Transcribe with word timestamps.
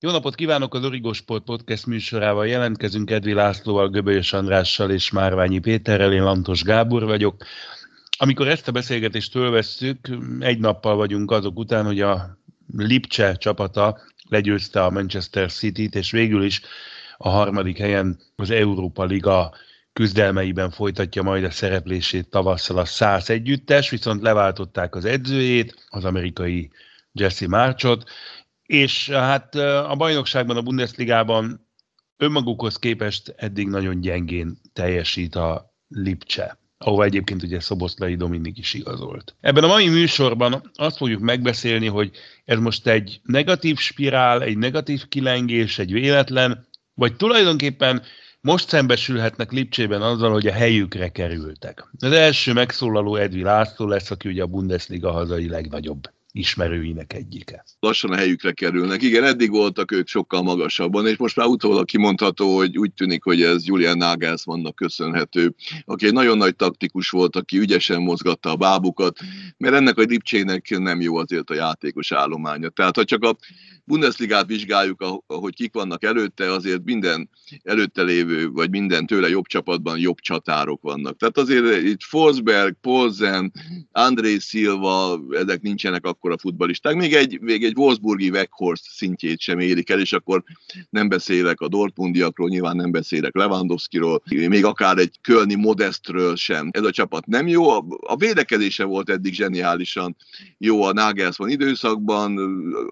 Jó 0.00 0.10
napot 0.10 0.34
kívánok 0.34 0.74
az 0.74 0.84
Origo 0.84 1.12
Sport 1.12 1.44
Podcast 1.44 1.86
műsorával. 1.86 2.46
Jelentkezünk 2.46 3.10
Edvi 3.10 3.32
Lászlóval, 3.32 3.88
Göbölyös 3.88 4.32
Andrással 4.32 4.90
és 4.90 5.10
Márványi 5.10 5.58
Péterrel. 5.58 6.12
Én 6.12 6.22
Lantos 6.22 6.62
Gábor 6.62 7.04
vagyok. 7.04 7.44
Amikor 8.18 8.48
ezt 8.48 8.68
a 8.68 8.72
beszélgetést 8.72 9.30
fölvesszük, 9.30 10.08
egy 10.38 10.58
nappal 10.58 10.96
vagyunk 10.96 11.30
azok 11.30 11.58
után, 11.58 11.84
hogy 11.84 12.00
a 12.00 12.38
Lipcse 12.76 13.34
csapata 13.36 14.00
legyőzte 14.28 14.84
a 14.84 14.90
Manchester 14.90 15.52
City-t, 15.52 15.94
és 15.94 16.10
végül 16.10 16.42
is 16.42 16.60
a 17.16 17.28
harmadik 17.28 17.78
helyen 17.78 18.18
az 18.36 18.50
Európa 18.50 19.04
Liga 19.04 19.52
küzdelmeiben 19.92 20.70
folytatja 20.70 21.22
majd 21.22 21.44
a 21.44 21.50
szereplését 21.50 22.30
tavasszal 22.30 22.78
a 22.78 22.84
száz 22.84 23.30
együttes, 23.30 23.90
viszont 23.90 24.22
leváltották 24.22 24.94
az 24.94 25.04
edzőjét, 25.04 25.86
az 25.88 26.04
amerikai 26.04 26.70
Jesse 27.12 27.48
Marchot, 27.48 28.10
és 28.68 29.10
hát 29.10 29.54
a 29.54 29.94
bajnokságban, 29.96 30.56
a 30.56 30.62
Bundesligában 30.62 31.66
önmagukhoz 32.16 32.76
képest 32.76 33.34
eddig 33.36 33.68
nagyon 33.68 34.00
gyengén 34.00 34.60
teljesít 34.72 35.34
a 35.34 35.74
Lipcse 35.88 36.58
ahova 36.78 37.04
egyébként 37.04 37.42
ugye 37.42 37.60
Szoboszlai 37.60 38.14
Dominik 38.14 38.58
is 38.58 38.74
igazolt. 38.74 39.34
Ebben 39.40 39.64
a 39.64 39.66
mai 39.66 39.88
műsorban 39.88 40.70
azt 40.74 40.96
fogjuk 40.96 41.20
megbeszélni, 41.20 41.86
hogy 41.86 42.10
ez 42.44 42.58
most 42.58 42.86
egy 42.86 43.20
negatív 43.22 43.78
spirál, 43.78 44.42
egy 44.42 44.56
negatív 44.58 45.08
kilengés, 45.08 45.78
egy 45.78 45.92
véletlen, 45.92 46.66
vagy 46.94 47.16
tulajdonképpen 47.16 48.02
most 48.40 48.68
szembesülhetnek 48.68 49.52
Lipcsében 49.52 50.02
azzal, 50.02 50.32
hogy 50.32 50.46
a 50.46 50.52
helyükre 50.52 51.08
kerültek. 51.08 51.88
Az 51.98 52.12
első 52.12 52.52
megszólaló 52.52 53.16
Edvi 53.16 53.42
László 53.42 53.86
lesz, 53.86 54.10
aki 54.10 54.28
ugye 54.28 54.42
a 54.42 54.46
Bundesliga 54.46 55.12
hazai 55.12 55.48
legnagyobb 55.48 56.10
ismerőinek 56.38 57.12
egyike. 57.12 57.64
Lassan 57.80 58.10
a 58.10 58.16
helyükre 58.16 58.52
kerülnek. 58.52 59.02
Igen, 59.02 59.24
eddig 59.24 59.50
voltak 59.50 59.92
ők 59.92 60.08
sokkal 60.08 60.42
magasabban, 60.42 61.06
és 61.06 61.16
most 61.16 61.36
már 61.36 61.46
utólag 61.46 61.84
kimondható, 61.84 62.56
hogy 62.56 62.78
úgy 62.78 62.92
tűnik, 62.92 63.24
hogy 63.24 63.42
ez 63.42 63.66
Julian 63.66 63.96
Nagelsmannnak 63.96 64.74
köszönhető, 64.74 65.54
aki 65.84 66.06
egy 66.06 66.12
nagyon 66.12 66.36
nagy 66.36 66.56
taktikus 66.56 67.10
volt, 67.10 67.36
aki 67.36 67.58
ügyesen 67.58 68.02
mozgatta 68.02 68.50
a 68.50 68.56
bábukat, 68.56 69.18
mert 69.56 69.74
ennek 69.74 69.98
a 69.98 70.02
Lipcsének 70.02 70.78
nem 70.78 71.00
jó 71.00 71.16
azért 71.16 71.50
a 71.50 71.54
játékos 71.54 72.12
állománya. 72.12 72.68
Tehát 72.68 72.96
ha 72.96 73.04
csak 73.04 73.22
a 73.22 73.36
Bundesligát 73.84 74.46
vizsgáljuk, 74.46 75.04
ahogy 75.26 75.54
kik 75.54 75.72
vannak 75.72 76.04
előtte, 76.04 76.52
azért 76.52 76.84
minden 76.84 77.30
előtte 77.62 78.02
lévő, 78.02 78.50
vagy 78.50 78.70
minden 78.70 79.06
tőle 79.06 79.28
jobb 79.28 79.46
csapatban 79.46 79.98
jobb 79.98 80.18
csatárok 80.18 80.82
vannak. 80.82 81.16
Tehát 81.16 81.38
azért 81.38 81.82
itt 81.82 82.02
Forsberg, 82.02 82.76
Polzen, 82.80 83.52
André 83.92 84.38
Silva, 84.38 85.20
ezek 85.30 85.60
nincsenek 85.60 86.06
akkor 86.06 86.27
a 86.32 86.38
futbalisták. 86.38 86.94
Még 86.94 87.14
egy, 87.14 87.40
még 87.40 87.64
egy 87.64 87.76
Wolfsburgi 87.76 88.30
Weghorst 88.30 88.84
szintjét 88.90 89.40
sem 89.40 89.58
érik 89.58 89.90
el, 89.90 90.00
és 90.00 90.12
akkor 90.12 90.42
nem 90.90 91.08
beszélek 91.08 91.60
a 91.60 91.68
Dortmundiakról, 91.68 92.48
nyilván 92.48 92.76
nem 92.76 92.90
beszélek 92.90 93.34
Lewandowskiról, 93.34 94.22
még 94.28 94.64
akár 94.64 94.98
egy 94.98 95.18
Kölni 95.20 95.54
Modestről 95.54 96.36
sem. 96.36 96.68
Ez 96.72 96.82
a 96.82 96.90
csapat 96.90 97.26
nem 97.26 97.46
jó. 97.48 97.70
A, 97.70 97.84
a 98.00 98.16
védekezése 98.16 98.84
volt 98.84 99.10
eddig 99.10 99.34
zseniálisan 99.34 100.16
jó 100.58 100.82
a 100.82 100.92
Nagelsmann 100.92 101.50
időszakban, 101.50 102.38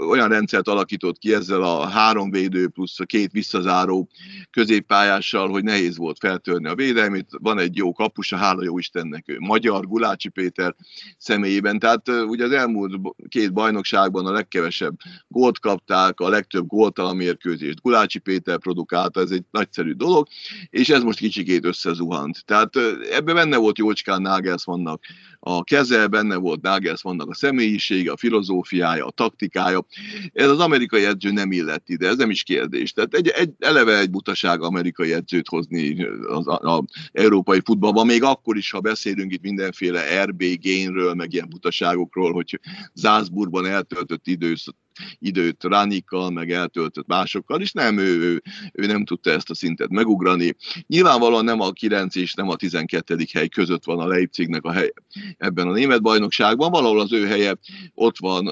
olyan 0.08 0.28
rendszert 0.28 0.68
alakított 0.68 1.18
ki 1.18 1.34
ezzel 1.34 1.62
a 1.62 1.86
három 1.86 2.30
védő 2.30 2.68
plusz 2.68 3.00
a 3.00 3.04
két 3.04 3.32
visszazáró 3.32 4.08
középpályással, 4.50 5.48
hogy 5.48 5.64
nehéz 5.64 5.96
volt 5.96 6.18
feltörni 6.18 6.68
a 6.68 6.74
védelmét. 6.74 7.26
Van 7.30 7.58
egy 7.58 7.76
jó 7.76 7.92
kapusa, 7.92 8.36
hála 8.36 8.64
jó 8.64 8.78
Istennek, 8.78 9.24
ő 9.26 9.36
magyar, 9.38 9.86
Gulácsi 9.86 10.28
Péter 10.28 10.74
személyében. 11.18 11.78
Tehát 11.78 12.08
ugye 12.08 12.44
az 12.44 12.50
elmúlt 12.50 13.00
két 13.28 13.52
bajnokságban 13.52 14.26
a 14.26 14.32
legkevesebb 14.32 14.96
gólt 15.28 15.58
kapták, 15.58 16.20
a 16.20 16.28
legtöbb 16.28 16.66
góltalan 16.66 17.16
mérkőzést 17.16 17.80
Gulácsi 17.80 18.18
Péter 18.18 18.58
produkálta, 18.58 19.20
ez 19.20 19.30
egy 19.30 19.44
nagyszerű 19.50 19.92
dolog, 19.92 20.26
és 20.70 20.88
ez 20.88 21.02
most 21.02 21.18
kicsikét 21.18 21.64
összezuhant. 21.64 22.44
Tehát 22.44 22.76
ebben 23.10 23.34
benne 23.34 23.56
volt 23.56 23.78
Jócskán 23.78 24.22
Nagelsmannnak 24.22 25.04
a 25.40 25.64
keze, 25.64 26.06
benne 26.06 26.36
volt 26.36 26.60
Nagelsmannnak 26.60 27.28
a 27.30 27.34
személyisége, 27.34 28.12
a 28.12 28.16
filozófiája, 28.16 29.06
a 29.06 29.10
taktikája. 29.10 29.86
Ez 30.32 30.48
az 30.48 30.58
amerikai 30.58 31.04
edző 31.04 31.30
nem 31.30 31.52
illett 31.52 31.88
ide, 31.88 32.08
ez 32.08 32.16
nem 32.16 32.30
is 32.30 32.42
kérdés. 32.42 32.92
Tehát 32.92 33.14
egy, 33.14 33.28
egy, 33.28 33.50
eleve 33.58 33.98
egy 33.98 34.10
butaság 34.10 34.62
amerikai 34.62 35.12
edzőt 35.12 35.48
hozni 35.48 36.04
az, 36.28 36.48
a, 36.48 36.76
a 36.76 36.84
európai 37.12 37.60
futballban, 37.64 38.06
még 38.06 38.22
akkor 38.22 38.56
is, 38.56 38.70
ha 38.70 38.80
beszélünk 38.80 39.32
itt 39.32 39.42
mindenféle 39.42 40.24
RB 40.24 40.42
génről, 40.60 41.14
meg 41.14 41.32
ilyen 41.32 41.48
butaságokról, 41.48 42.32
hogy 42.32 42.60
Zászburgban 43.06 43.66
eltöltött 43.66 44.26
időszak, 44.26 44.76
időt 45.18 45.64
Ránikkal, 45.64 46.30
meg 46.30 46.50
eltöltött 46.50 47.06
másokkal, 47.06 47.60
és 47.60 47.72
nem, 47.72 47.98
ő, 47.98 48.20
ő, 48.20 48.42
ő 48.72 48.86
nem 48.86 49.04
tudta 49.04 49.30
ezt 49.30 49.50
a 49.50 49.54
szintet 49.54 49.88
megugrani. 49.88 50.56
Nyilvánvalóan 50.86 51.44
nem 51.44 51.60
a 51.60 51.70
9 51.70 52.16
és 52.16 52.34
nem 52.34 52.48
a 52.48 52.56
12. 52.56 53.16
hely 53.32 53.48
között 53.48 53.84
van 53.84 53.98
a 53.98 54.06
Leipzignek 54.06 54.64
a 54.64 54.72
hely 54.72 54.92
ebben 55.38 55.68
a 55.68 55.72
német 55.72 56.02
bajnokságban, 56.02 56.70
valahol 56.70 57.00
az 57.00 57.12
ő 57.12 57.26
helye 57.26 57.56
ott 57.94 58.18
van, 58.18 58.46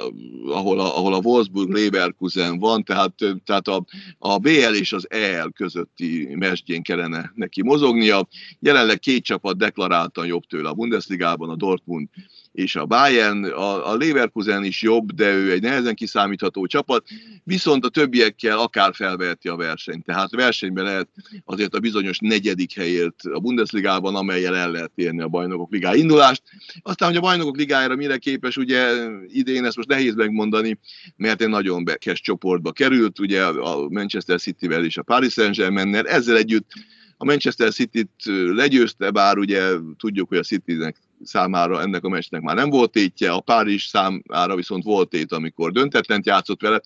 ahol 0.47 0.81
a, 0.81 0.97
ahol 0.97 1.14
a 1.14 1.20
Wolfsburg 1.22 1.70
Leverkusen 1.70 2.59
van, 2.59 2.84
tehát, 2.84 3.14
tehát 3.44 3.69
a, 3.69 3.84
a 4.19 4.38
BL 4.38 4.75
és 4.75 4.93
az 4.93 5.10
EL 5.10 5.50
közötti 5.50 6.34
mesdjén 6.34 6.82
kellene 6.82 7.32
neki 7.34 7.62
mozognia. 7.62 8.28
Jelenleg 8.60 8.98
két 8.98 9.25
csapat 9.25 9.56
deklaráltan 9.56 10.26
jobb 10.26 10.44
tőle 10.44 10.69
a 10.69 10.75
Bundesligában, 10.75 11.50
a 11.50 11.56
Dortmund 11.56 12.09
és 12.54 12.76
a 12.76 12.87
Bayern, 12.87 13.44
a, 13.44 13.91
a 13.91 13.97
Leverkusen 13.97 14.65
is 14.65 14.82
jobb, 14.82 15.12
de 15.12 15.32
ő 15.32 15.53
egy 15.53 15.62
nehezen 15.62 15.94
kiszámítható 15.94 16.66
csapat, 16.66 17.06
viszont 17.44 17.84
a 17.84 17.88
többiekkel 17.88 18.59
akár 18.59 18.94
felveheti 18.94 19.48
a 19.48 19.56
versenyt. 19.56 20.04
Tehát 20.04 20.31
versenyben 20.31 20.84
lehet 20.84 21.09
azért 21.44 21.75
a 21.75 21.81
bizonyos 21.81 22.19
negyedik 22.19 22.75
helyért 22.75 23.20
a 23.32 23.38
Bundesligában, 23.41 24.14
amelyel 24.14 24.56
el 24.56 24.70
lehet 24.70 24.93
érni 24.94 25.20
a 25.22 25.28
bajnokok 25.28 25.72
ligája 25.72 25.97
indulást. 25.97 26.43
Aztán, 26.82 27.09
hogy 27.09 27.16
a 27.16 27.20
bajnokok 27.20 27.56
ligájára 27.56 27.97
mire 27.97 28.16
képes, 28.16 28.56
ugye 28.56 29.09
idén 29.26 29.64
ezt 29.64 29.76
most 29.76 29.88
nehéz 29.88 30.14
megmondani, 30.14 30.78
mert 31.16 31.43
egy 31.43 31.48
nagyon 31.48 31.84
bekes 31.84 32.20
csoportba 32.20 32.72
került, 32.72 33.19
ugye 33.19 33.44
a 33.44 33.88
Manchester 33.88 34.41
City-vel 34.41 34.84
és 34.84 34.97
a 34.97 35.03
Paris 35.03 35.32
Saint-Germain-nel, 35.32 36.06
ezzel 36.06 36.37
együtt 36.37 36.72
a 37.16 37.25
Manchester 37.25 37.72
City-t 37.72 38.10
legyőzte, 38.54 39.10
bár 39.10 39.38
ugye 39.38 39.70
tudjuk, 39.98 40.28
hogy 40.28 40.38
a 40.38 40.43
City-nek 40.43 40.97
számára 41.27 41.81
ennek 41.81 42.05
a 42.05 42.09
meccsnek 42.09 42.41
már 42.41 42.57
nem 42.57 42.71
volt 42.71 42.91
tétje, 42.91 43.33
a 43.33 43.41
Párizs 43.41 43.85
számára 43.85 44.57
viszont 44.57 44.85
volt 44.85 45.09
tét, 45.09 45.33
amikor 45.33 45.73
döntetlent 45.73 46.27
játszott 46.27 46.62
vele. 46.62 46.81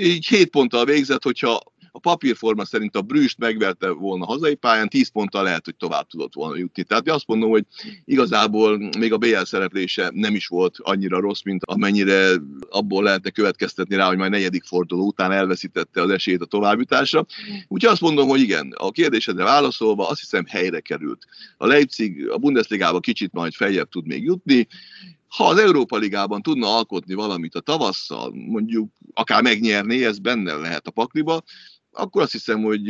Így 0.00 0.26
7 0.26 0.50
ponttal 0.50 0.84
végzett, 0.84 1.22
hogyha 1.22 1.60
a 1.96 1.98
papírforma 1.98 2.64
szerint 2.64 2.96
a 2.96 3.02
Brüst 3.02 3.38
megverte 3.38 3.90
volna 3.90 4.24
hazai 4.24 4.54
pályán, 4.54 4.88
10 4.88 5.08
ponttal 5.08 5.42
lehet, 5.42 5.64
hogy 5.64 5.76
tovább 5.76 6.06
tudott 6.06 6.34
volna 6.34 6.56
jutni. 6.56 6.82
Tehát 6.82 7.08
azt 7.08 7.26
mondom, 7.26 7.50
hogy 7.50 7.64
igazából 8.04 8.90
még 8.98 9.12
a 9.12 9.18
BL 9.18 9.42
szereplése 9.42 10.10
nem 10.14 10.34
is 10.34 10.46
volt 10.46 10.76
annyira 10.78 11.20
rossz, 11.20 11.42
mint 11.42 11.64
amennyire 11.64 12.30
abból 12.70 13.02
lehetne 13.02 13.30
következtetni 13.30 13.96
rá, 13.96 14.06
hogy 14.06 14.16
majd 14.16 14.30
negyedik 14.30 14.64
forduló 14.64 15.06
után 15.06 15.32
elveszítette 15.32 16.02
az 16.02 16.10
esélyt 16.10 16.40
a 16.40 16.46
továbbjutásra. 16.46 17.26
Úgyhogy 17.68 17.92
azt 17.92 18.00
mondom, 18.00 18.28
hogy 18.28 18.40
igen, 18.40 18.74
a 18.76 18.90
kérdésedre 18.90 19.44
válaszolva 19.44 20.08
azt 20.08 20.20
hiszem 20.20 20.44
helyre 20.46 20.80
került. 20.80 21.24
A 21.56 21.66
Leipzig 21.66 22.30
a 22.30 22.38
Bundesligába 22.38 23.00
kicsit 23.00 23.32
majd 23.32 23.52
feljebb 23.52 23.88
tud 23.88 24.06
még 24.06 24.22
jutni, 24.22 24.66
ha 25.36 25.44
az 25.46 25.58
Európa 25.58 25.96
Ligában 25.96 26.42
tudna 26.42 26.76
alkotni 26.76 27.14
valamit 27.14 27.54
a 27.54 27.60
tavasszal, 27.60 28.32
mondjuk 28.34 28.90
akár 29.14 29.42
megnyerni, 29.42 30.04
ez 30.04 30.18
benne 30.18 30.54
lehet 30.54 30.86
a 30.86 30.90
pakliba, 30.90 31.42
akkor 31.94 32.22
azt 32.22 32.32
hiszem, 32.32 32.62
hogy 32.62 32.80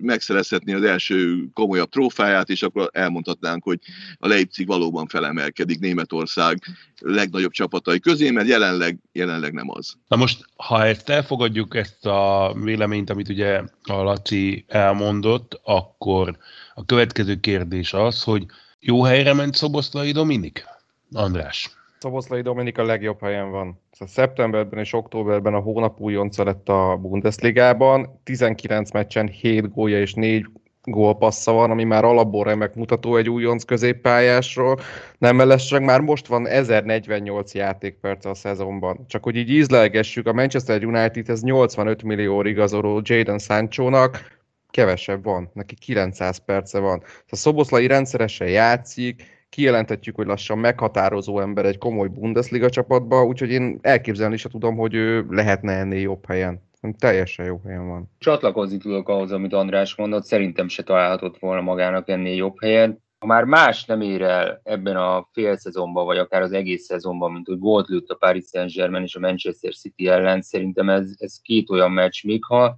megszerezhetné 0.00 0.72
az 0.72 0.82
első 0.82 1.48
komolyabb 1.52 1.88
trófáját, 1.88 2.48
és 2.48 2.62
akkor 2.62 2.90
elmondhatnánk, 2.92 3.62
hogy 3.64 3.78
a 4.18 4.28
Leipzig 4.28 4.66
valóban 4.66 5.06
felemelkedik 5.06 5.78
Németország 5.78 6.58
legnagyobb 7.00 7.50
csapatai 7.50 8.00
közé, 8.00 8.30
mert 8.30 8.48
jelenleg, 8.48 8.98
jelenleg 9.12 9.52
nem 9.52 9.70
az. 9.70 9.94
Na 10.08 10.16
most, 10.16 10.44
ha 10.56 10.84
ezt 10.84 11.08
elfogadjuk, 11.08 11.76
ezt 11.76 12.06
a 12.06 12.52
véleményt, 12.62 13.10
amit 13.10 13.28
ugye 13.28 13.62
a 13.82 14.02
Laci 14.02 14.64
elmondott, 14.68 15.60
akkor 15.64 16.36
a 16.74 16.84
következő 16.84 17.40
kérdés 17.40 17.92
az, 17.92 18.22
hogy 18.22 18.46
jó 18.80 19.02
helyre 19.02 19.34
ment 19.34 19.54
Szoboszlai 19.54 20.12
Dominik? 20.12 20.64
András. 21.12 21.70
Szoboszlai 21.98 22.42
Dominik 22.42 22.78
a 22.78 22.84
legjobb 22.84 23.20
helyen 23.20 23.50
van. 23.50 23.80
Szóval 23.98 24.14
szeptemberben 24.14 24.78
és 24.78 24.92
októberben 24.92 25.54
a 25.54 25.58
hónap 25.58 26.00
újonca 26.00 26.44
lett 26.44 26.68
a 26.68 26.98
Bundesligában. 27.00 28.20
19 28.24 28.90
meccsen 28.90 29.28
7 29.28 29.72
gólja 29.72 30.00
és 30.00 30.14
4 30.14 30.46
gólpassza 30.82 31.52
van, 31.52 31.70
ami 31.70 31.84
már 31.84 32.04
alapból 32.04 32.44
remek 32.44 32.74
mutató 32.74 33.16
egy 33.16 33.30
újonc 33.30 33.64
középpályásról. 33.64 34.80
Nem 35.18 35.36
mellesleg 35.36 35.82
már 35.82 36.00
most 36.00 36.26
van 36.26 36.46
1048 36.46 37.54
játékperc 37.54 38.24
a 38.24 38.34
szezonban. 38.34 39.04
Csak 39.06 39.22
hogy 39.22 39.36
így 39.36 39.50
ízlelgessük, 39.50 40.26
a 40.26 40.32
Manchester 40.32 40.84
United 40.84 41.28
ez 41.28 41.42
85 41.42 42.02
millió 42.02 42.42
igazoló 42.42 43.00
Jadon 43.04 43.38
Sancho-nak, 43.38 44.40
kevesebb 44.70 45.24
van, 45.24 45.50
neki 45.52 45.74
900 45.74 46.38
perce 46.38 46.78
van. 46.78 46.98
Szóval 46.98 47.24
Szoboszlai 47.26 47.86
rendszeresen 47.86 48.48
játszik, 48.48 49.35
kijelentetjük, 49.56 50.16
hogy 50.16 50.26
lassan 50.26 50.58
meghatározó 50.58 51.40
ember 51.40 51.64
egy 51.64 51.78
komoly 51.78 52.08
Bundesliga 52.08 52.70
csapatba, 52.70 53.24
úgyhogy 53.24 53.50
én 53.50 53.78
elképzelni 53.82 54.34
is 54.34 54.42
tudom, 54.42 54.76
hogy 54.76 54.94
ő 54.94 55.26
lehetne 55.30 55.72
ennél 55.72 56.00
jobb 56.00 56.26
helyen. 56.26 56.60
teljesen 56.98 57.46
jó 57.46 57.60
helyen 57.64 57.88
van. 57.88 58.10
Csatlakozni 58.18 58.78
tudok 58.78 59.08
ahhoz, 59.08 59.32
amit 59.32 59.52
András 59.52 59.94
mondott, 59.94 60.24
szerintem 60.24 60.68
se 60.68 60.82
találhatott 60.82 61.38
volna 61.38 61.60
magának 61.60 62.08
ennél 62.08 62.34
jobb 62.34 62.60
helyen. 62.60 63.02
Ha 63.18 63.26
már 63.26 63.44
más 63.44 63.84
nem 63.84 64.00
ér 64.00 64.22
el 64.22 64.60
ebben 64.64 64.96
a 64.96 65.28
fél 65.32 65.56
szezonban, 65.56 66.04
vagy 66.04 66.18
akár 66.18 66.42
az 66.42 66.52
egész 66.52 66.84
szezonban, 66.84 67.32
mint 67.32 67.46
hogy 67.46 67.58
volt 67.58 67.88
lőtt 67.88 68.08
a 68.08 68.14
Paris 68.14 68.44
Saint-Germain 68.52 69.02
és 69.02 69.14
a 69.14 69.20
Manchester 69.20 69.74
City 69.74 70.08
ellen, 70.08 70.42
szerintem 70.42 70.90
ez, 70.90 71.10
ez 71.18 71.40
két 71.42 71.70
olyan 71.70 71.90
meccs, 71.90 72.24
még 72.24 72.44
ha 72.44 72.76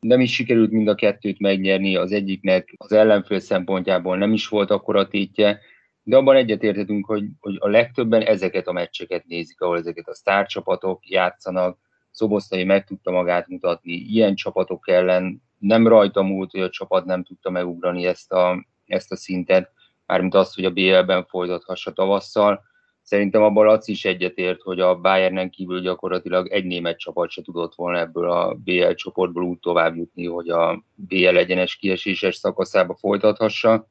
nem 0.00 0.20
is 0.20 0.32
sikerült 0.32 0.70
mind 0.70 0.88
a 0.88 0.94
kettőt 0.94 1.40
megnyerni, 1.40 1.96
az 1.96 2.12
egyiknek 2.12 2.74
az 2.76 2.92
ellenfél 2.92 3.40
szempontjából 3.40 4.16
nem 4.16 4.32
is 4.32 4.48
volt 4.48 4.70
akkora 4.70 5.08
tétje, 5.08 5.60
de 6.06 6.16
abban 6.16 6.36
egyetértetünk, 6.36 7.06
hogy, 7.06 7.24
hogy 7.40 7.56
a 7.58 7.68
legtöbben 7.68 8.22
ezeket 8.22 8.66
a 8.66 8.72
meccseket 8.72 9.26
nézik, 9.26 9.60
ahol 9.60 9.78
ezeket 9.78 10.08
a 10.08 10.14
sztárcsapatok 10.14 11.08
játszanak, 11.08 11.78
Szobosztai 12.10 12.64
meg 12.64 12.84
tudta 12.84 13.10
magát 13.10 13.48
mutatni, 13.48 13.92
ilyen 13.92 14.34
csapatok 14.34 14.88
ellen 14.88 15.42
nem 15.58 15.86
rajta 15.86 16.22
múlt, 16.22 16.50
hogy 16.50 16.60
a 16.60 16.70
csapat 16.70 17.04
nem 17.04 17.24
tudta 17.24 17.50
megugrani 17.50 18.06
ezt 18.06 18.32
a, 18.32 18.66
ezt 18.86 19.12
a 19.12 19.16
szintet, 19.16 19.70
mármint 20.06 20.34
azt, 20.34 20.54
hogy 20.54 20.64
a 20.64 20.70
BL-ben 20.70 21.24
folytathassa 21.24 21.92
tavasszal. 21.92 22.62
Szerintem 23.02 23.42
abban 23.42 23.66
Laci 23.66 23.92
is 23.92 24.04
egyetért, 24.04 24.62
hogy 24.62 24.80
a 24.80 25.00
Bayernen 25.00 25.50
kívül 25.50 25.80
gyakorlatilag 25.80 26.48
egy 26.48 26.64
német 26.64 26.98
csapat 26.98 27.30
se 27.30 27.42
tudott 27.42 27.74
volna 27.74 27.98
ebből 27.98 28.30
a 28.30 28.54
BL 28.54 28.90
csoportból 28.90 29.42
úgy 29.42 29.58
tovább 29.58 29.96
jutni, 29.96 30.26
hogy 30.26 30.48
a 30.48 30.84
BL 30.94 31.36
egyenes 31.36 31.76
kieséses 31.76 32.34
szakaszába 32.34 32.94
folytathassa. 32.94 33.86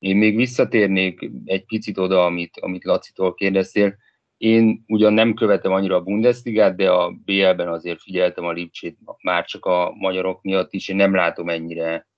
Én 0.00 0.16
még 0.16 0.36
visszatérnék 0.36 1.30
egy 1.44 1.64
picit 1.64 1.98
oda, 1.98 2.24
amit, 2.24 2.58
amit 2.60 2.84
Lacitól 2.84 3.34
kérdeztél. 3.34 3.96
Én 4.36 4.84
ugyan 4.86 5.12
nem 5.12 5.34
követem 5.34 5.72
annyira 5.72 5.96
a 5.96 6.02
Bundesligát, 6.02 6.76
de 6.76 6.90
a 6.90 7.10
BL-ben 7.24 7.68
azért 7.68 8.02
figyeltem 8.02 8.44
a 8.44 8.52
Lipcsét 8.52 8.98
már 9.22 9.44
csak 9.44 9.64
a 9.64 9.92
magyarok 9.98 10.42
miatt 10.42 10.72
is. 10.72 10.88
Én 10.88 10.96
nem 10.96 11.14
látom 11.14 11.48
ennyire 11.48 12.08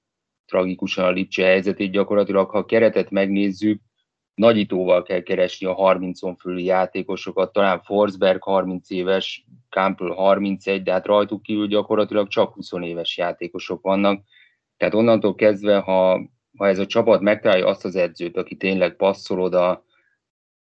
tragikusan 0.47 1.05
a 1.05 1.11
Lipcse 1.11 1.45
helyzetét 1.45 1.91
gyakorlatilag. 1.91 2.51
Ha 2.51 2.59
a 2.59 2.65
keretet 2.65 3.11
megnézzük, 3.11 3.81
nagyítóval 4.35 5.03
kell 5.03 5.21
keresni 5.21 5.67
a 5.67 5.75
30-on 5.75 6.35
fölüli 6.39 6.65
játékosokat, 6.65 7.53
talán 7.53 7.81
Forsberg 7.83 8.43
30 8.43 8.91
éves, 8.91 9.45
Campbell 9.69 10.15
31, 10.15 10.83
de 10.83 10.93
hát 10.93 11.07
rajtuk 11.07 11.43
kívül 11.43 11.67
gyakorlatilag 11.67 12.29
csak 12.29 12.55
20 12.55 12.73
éves 12.73 13.17
játékosok 13.17 13.83
vannak. 13.83 14.25
Tehát 14.77 14.95
onnantól 14.95 15.35
kezdve, 15.35 15.79
ha, 15.79 16.21
ha 16.63 16.69
ez 16.69 16.79
a 16.79 16.87
csapat 16.87 17.21
megtalálja 17.21 17.67
azt 17.67 17.85
az 17.85 17.97
edzőt, 17.97 18.37
aki 18.37 18.57
tényleg 18.57 18.97
passzol 18.97 19.41
oda, 19.41 19.85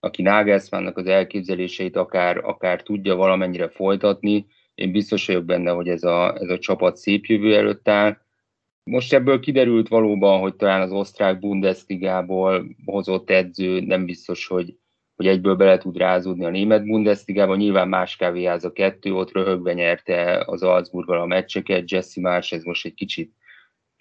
aki 0.00 0.22
Nagelsmannnak 0.22 0.96
az 0.96 1.06
elképzeléseit 1.06 1.96
akár, 1.96 2.36
akár 2.36 2.82
tudja 2.82 3.14
valamennyire 3.14 3.68
folytatni, 3.68 4.46
én 4.74 4.92
biztos 4.92 5.26
vagyok 5.26 5.44
benne, 5.44 5.70
hogy 5.70 5.88
ez 5.88 6.02
a, 6.02 6.34
ez 6.34 6.48
a 6.48 6.58
csapat 6.58 6.96
szép 6.96 7.24
jövő 7.24 7.56
előtt 7.56 7.88
áll. 7.88 8.16
Most 8.84 9.12
ebből 9.12 9.40
kiderült 9.40 9.88
valóban, 9.88 10.40
hogy 10.40 10.54
talán 10.54 10.80
az 10.80 10.92
osztrák 10.92 11.38
Bundesligából 11.38 12.76
hozott 12.84 13.30
edző 13.30 13.80
nem 13.80 14.04
biztos, 14.04 14.46
hogy, 14.46 14.76
hogy 15.16 15.26
egyből 15.26 15.54
bele 15.54 15.78
tud 15.78 15.96
rázódni 15.96 16.44
a 16.44 16.50
német 16.50 16.84
Bundesligában. 16.84 17.56
Nyilván 17.56 17.88
más 17.88 18.16
kávéház 18.16 18.64
a 18.64 18.72
kettő, 18.72 19.14
ott 19.14 19.32
röhögve 19.32 19.72
nyerte 19.72 20.42
az 20.46 20.60
Salzburggal 20.60 21.20
a 21.20 21.26
meccseket. 21.26 21.90
Jesse 21.90 22.20
Marsh, 22.20 22.54
ez 22.54 22.62
most 22.62 22.86
egy 22.86 22.94
kicsit 22.94 23.32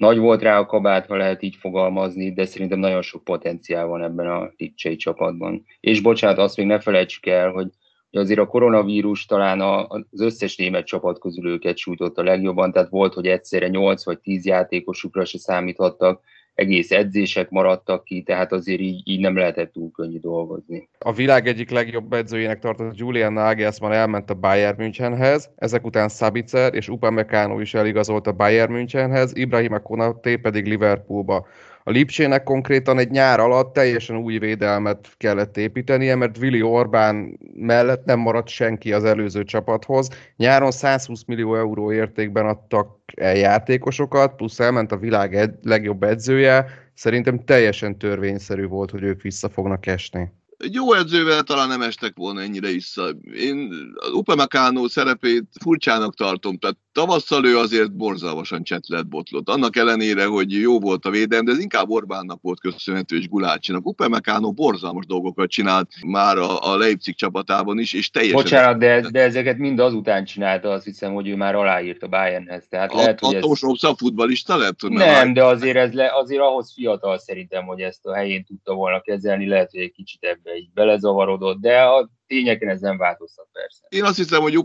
nagy 0.01 0.18
volt 0.18 0.42
rá 0.42 0.59
a 0.59 0.65
kabát, 0.65 1.07
ha 1.07 1.15
lehet 1.15 1.42
így 1.42 1.56
fogalmazni, 1.56 2.33
de 2.33 2.45
szerintem 2.45 2.80
nagyon 2.80 3.01
sok 3.01 3.24
potenciál 3.24 3.86
van 3.86 4.03
ebben 4.03 4.27
a 4.27 4.51
Lipcsei 4.57 4.95
csapatban. 4.95 5.65
És 5.80 6.01
bocsánat, 6.01 6.38
azt 6.38 6.57
még 6.57 6.65
ne 6.65 6.80
felejtsük 6.80 7.25
el, 7.25 7.51
hogy 7.51 7.68
azért 8.12 8.39
a 8.39 8.48
koronavírus 8.48 9.25
talán 9.25 9.62
az 9.88 10.21
összes 10.21 10.56
német 10.56 10.86
csapat 10.86 11.19
közül 11.19 11.50
őket 11.50 11.77
sújtotta 11.77 12.24
legjobban, 12.24 12.71
tehát 12.71 12.89
volt, 12.89 13.13
hogy 13.13 13.27
egyszerre 13.27 13.68
8 13.68 14.06
vagy 14.06 14.19
10 14.19 14.45
játékosukra 14.45 15.25
se 15.25 15.38
számíthattak, 15.38 16.21
egész 16.56 16.92
edzések 16.92 17.50
maradtak 17.50 18.03
ki, 18.03 18.21
tehát 18.21 18.51
azért 18.51 18.80
így, 18.80 19.01
így 19.03 19.19
nem 19.19 19.36
lehetett 19.36 19.71
túl 19.71 19.92
könnyű 19.92 20.19
dolgozni. 20.19 20.89
A 21.00 21.13
világ 21.13 21.48
egyik 21.48 21.69
legjobb 21.69 22.13
edzőjének 22.13 22.59
tartott 22.59 22.98
Julian 22.98 23.33
Nagelsmann 23.33 23.92
elment 23.92 24.30
a 24.30 24.33
Bayern 24.33 24.81
Münchenhez, 24.81 25.50
ezek 25.56 25.86
után 25.86 26.09
Szabicer 26.09 26.74
és 26.74 26.89
Upamecano 26.89 27.59
is 27.59 27.74
eligazolt 27.74 28.27
a 28.27 28.31
Bayern 28.31 28.71
Münchenhez, 28.71 29.36
Ibrahima 29.36 29.80
Konaté 29.80 30.36
pedig 30.36 30.65
Liverpoolba. 30.65 31.48
A 31.83 31.92
Lipcsének 31.92 32.44
konkrétan 32.44 32.98
egy 33.00 33.10
nyár 33.10 33.39
alatt 33.39 33.74
teljesen 33.74 34.18
új 34.18 34.38
védelmet 34.38 35.10
kellett 35.18 35.57
építenie, 35.57 36.16
mert 36.16 36.38
Willy 36.38 36.62
Orbán 36.62 37.39
mellett 37.56 38.06
nem 38.06 38.19
maradt 38.19 38.48
senki 38.48 38.94
az 38.94 39.04
előző 39.04 39.44
csapathoz. 39.44 40.10
Nyáron 40.36 40.72
120 40.72 41.24
millió 41.25 41.56
euró 41.56 41.92
értékben 41.92 42.45
adtak 42.45 43.00
el 43.16 43.36
játékosokat, 43.36 44.36
plusz 44.36 44.60
elment 44.60 44.92
a 44.92 44.98
világ 44.98 45.57
legjobb 45.62 46.04
edzője. 46.04 46.66
Szerintem 46.94 47.44
teljesen 47.45 47.98
törvényszerű 47.98 48.68
volt, 48.68 48.92
hogy 48.92 49.04
ők 49.04 49.22
vissza 49.22 49.50
fognak 49.50 49.86
esni 49.86 50.31
egy 50.62 50.74
jó 50.74 50.94
edzővel 50.94 51.44
talán 51.44 51.68
nem 51.68 51.81
estek 51.81 52.13
volna 52.16 52.42
ennyire 52.42 52.68
vissza. 52.68 53.10
Én 53.36 53.69
az 53.96 54.12
Upamecano 54.12 54.88
szerepét 54.88 55.44
furcsának 55.62 56.16
tartom, 56.16 56.58
tehát 56.58 56.78
tavasszal 56.92 57.46
ő 57.46 57.58
azért 57.58 57.96
borzalmasan 57.96 58.63
csetlet 58.63 59.08
botlott. 59.08 59.50
Annak 59.50 59.75
ellenére, 59.75 60.25
hogy 60.25 60.52
jó 60.52 60.80
volt 60.80 61.06
a 61.06 61.10
védelem, 61.10 61.46
de 61.46 61.52
ez 61.52 61.60
inkább 61.60 61.90
Orbánnak 61.90 62.42
volt 62.42 62.60
köszönhető, 62.60 63.18
és 63.18 63.28
Gulácsinak. 63.28 63.88
Upamecano 63.88 64.52
borzalmas 64.52 65.06
dolgokat 65.06 65.50
csinált 65.50 65.92
már 66.06 66.38
a, 66.38 66.72
a 66.72 66.78
Leipzig 66.78 67.16
csapatában 67.16 67.80
is, 67.80 67.94
és 67.94 68.10
teljesen... 68.10 68.42
Bocsánat, 68.42 68.80
de, 68.80 69.10
de 69.10 69.22
ezeket 69.22 69.58
mind 69.58 69.80
azután 69.80 70.25
csinálta, 70.25 70.69
azt 70.69 70.86
hiszem, 70.86 71.13
hogy 71.13 71.28
ő 71.28 71.36
már 71.36 71.56
aláírt 71.56 72.04
a 72.04 72.08
Bayernhez. 72.08 72.68
Tehát 72.69 72.94
lehet, 72.94 73.19
hogy 73.19 73.36
ez... 73.36 73.44
ez... 73.81 73.98
futbalista 73.98 74.58
lett? 74.58 74.81
Nem, 74.81 75.34
de 75.34 75.44
azért, 75.44 75.78
ez 75.78 75.94
le, 75.94 76.12
azért 76.13 76.42
ahhoz 76.42 76.74
fiatal 76.74 77.18
szerintem, 77.18 77.66
hogy 77.66 77.81
ezt 77.81 78.06
a 78.06 78.13
helyén 78.13 78.44
tudta 78.44 78.74
volna 78.74 79.02
kezelni, 79.02 79.48
lehet, 79.48 79.72
hogy 79.72 79.81
egy 79.81 79.92
kicsit 79.92 80.25
ebbe 80.51 80.59
így 80.59 80.69
belezavarodott, 80.74 81.59
de 81.59 81.81
a 81.81 82.09
tényeken 82.27 82.69
ez 82.69 82.81
nem 82.81 82.98
változtat 82.98 83.48
persze. 83.51 83.86
Én 83.89 84.03
azt 84.03 84.18
hiszem, 84.18 84.42
hogy 84.42 84.57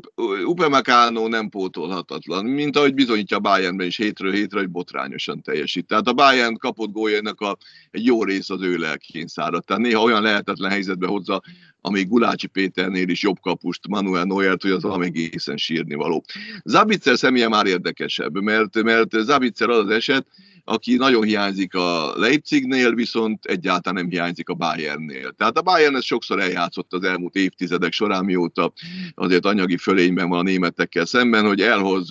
Upamecano 0.44 1.28
nem 1.28 1.48
pótolhatatlan, 1.48 2.44
mint 2.44 2.76
ahogy 2.76 2.94
bizonyítja 2.94 3.36
a 3.36 3.40
Bayernben 3.40 3.86
is 3.86 3.96
hétről 3.96 4.32
hétre, 4.32 4.58
hogy 4.58 4.70
botrányosan 4.70 5.42
teljesít. 5.42 5.86
Tehát 5.86 6.06
a 6.06 6.12
Bayern 6.12 6.56
kapott 6.56 6.92
góljának 6.92 7.40
a, 7.40 7.56
egy 7.90 8.04
jó 8.04 8.24
rész 8.24 8.50
az 8.50 8.62
ő 8.62 8.76
lelkén 8.76 9.26
száradt. 9.26 9.66
Tehát 9.66 9.82
néha 9.82 10.02
olyan 10.02 10.22
lehetetlen 10.22 10.70
helyzetbe 10.70 11.06
hozza, 11.06 11.42
amíg 11.80 12.08
Gulácsi 12.08 12.46
Péternél 12.46 13.08
is 13.08 13.22
jobb 13.22 13.40
kapust 13.40 13.88
Manuel 13.88 14.24
Neuert, 14.24 14.62
hogy 14.62 14.70
az 14.70 14.82
valami 14.82 15.06
egészen 15.06 15.56
sírni 15.56 15.94
való. 15.94 16.24
Zabitzer 16.64 17.18
személye 17.18 17.48
már 17.48 17.66
érdekesebb, 17.66 18.40
mert, 18.40 18.82
mert 18.82 19.10
Zabitzer 19.10 19.68
az 19.68 19.78
az 19.78 19.90
eset, 19.90 20.26
aki 20.68 20.96
nagyon 20.96 21.22
hiányzik 21.22 21.74
a 21.74 22.12
Leipzignél, 22.16 22.94
viszont 22.94 23.44
egyáltalán 23.44 24.02
nem 24.02 24.10
hiányzik 24.10 24.48
a 24.48 24.54
Bayernnél. 24.54 25.32
Tehát 25.32 25.58
a 25.58 25.62
Bayern 25.62 25.96
ezt 25.96 26.06
sokszor 26.06 26.40
eljátszott 26.40 26.92
az 26.92 27.02
elmúlt 27.02 27.34
évtizedek 27.34 27.92
során, 27.92 28.24
mióta 28.24 28.72
azért 29.14 29.46
anyagi 29.46 29.76
fölényben 29.76 30.28
van 30.28 30.38
a 30.38 30.42
németekkel 30.42 31.04
szemben, 31.04 31.46
hogy 31.46 31.60
elhoz 31.60 32.08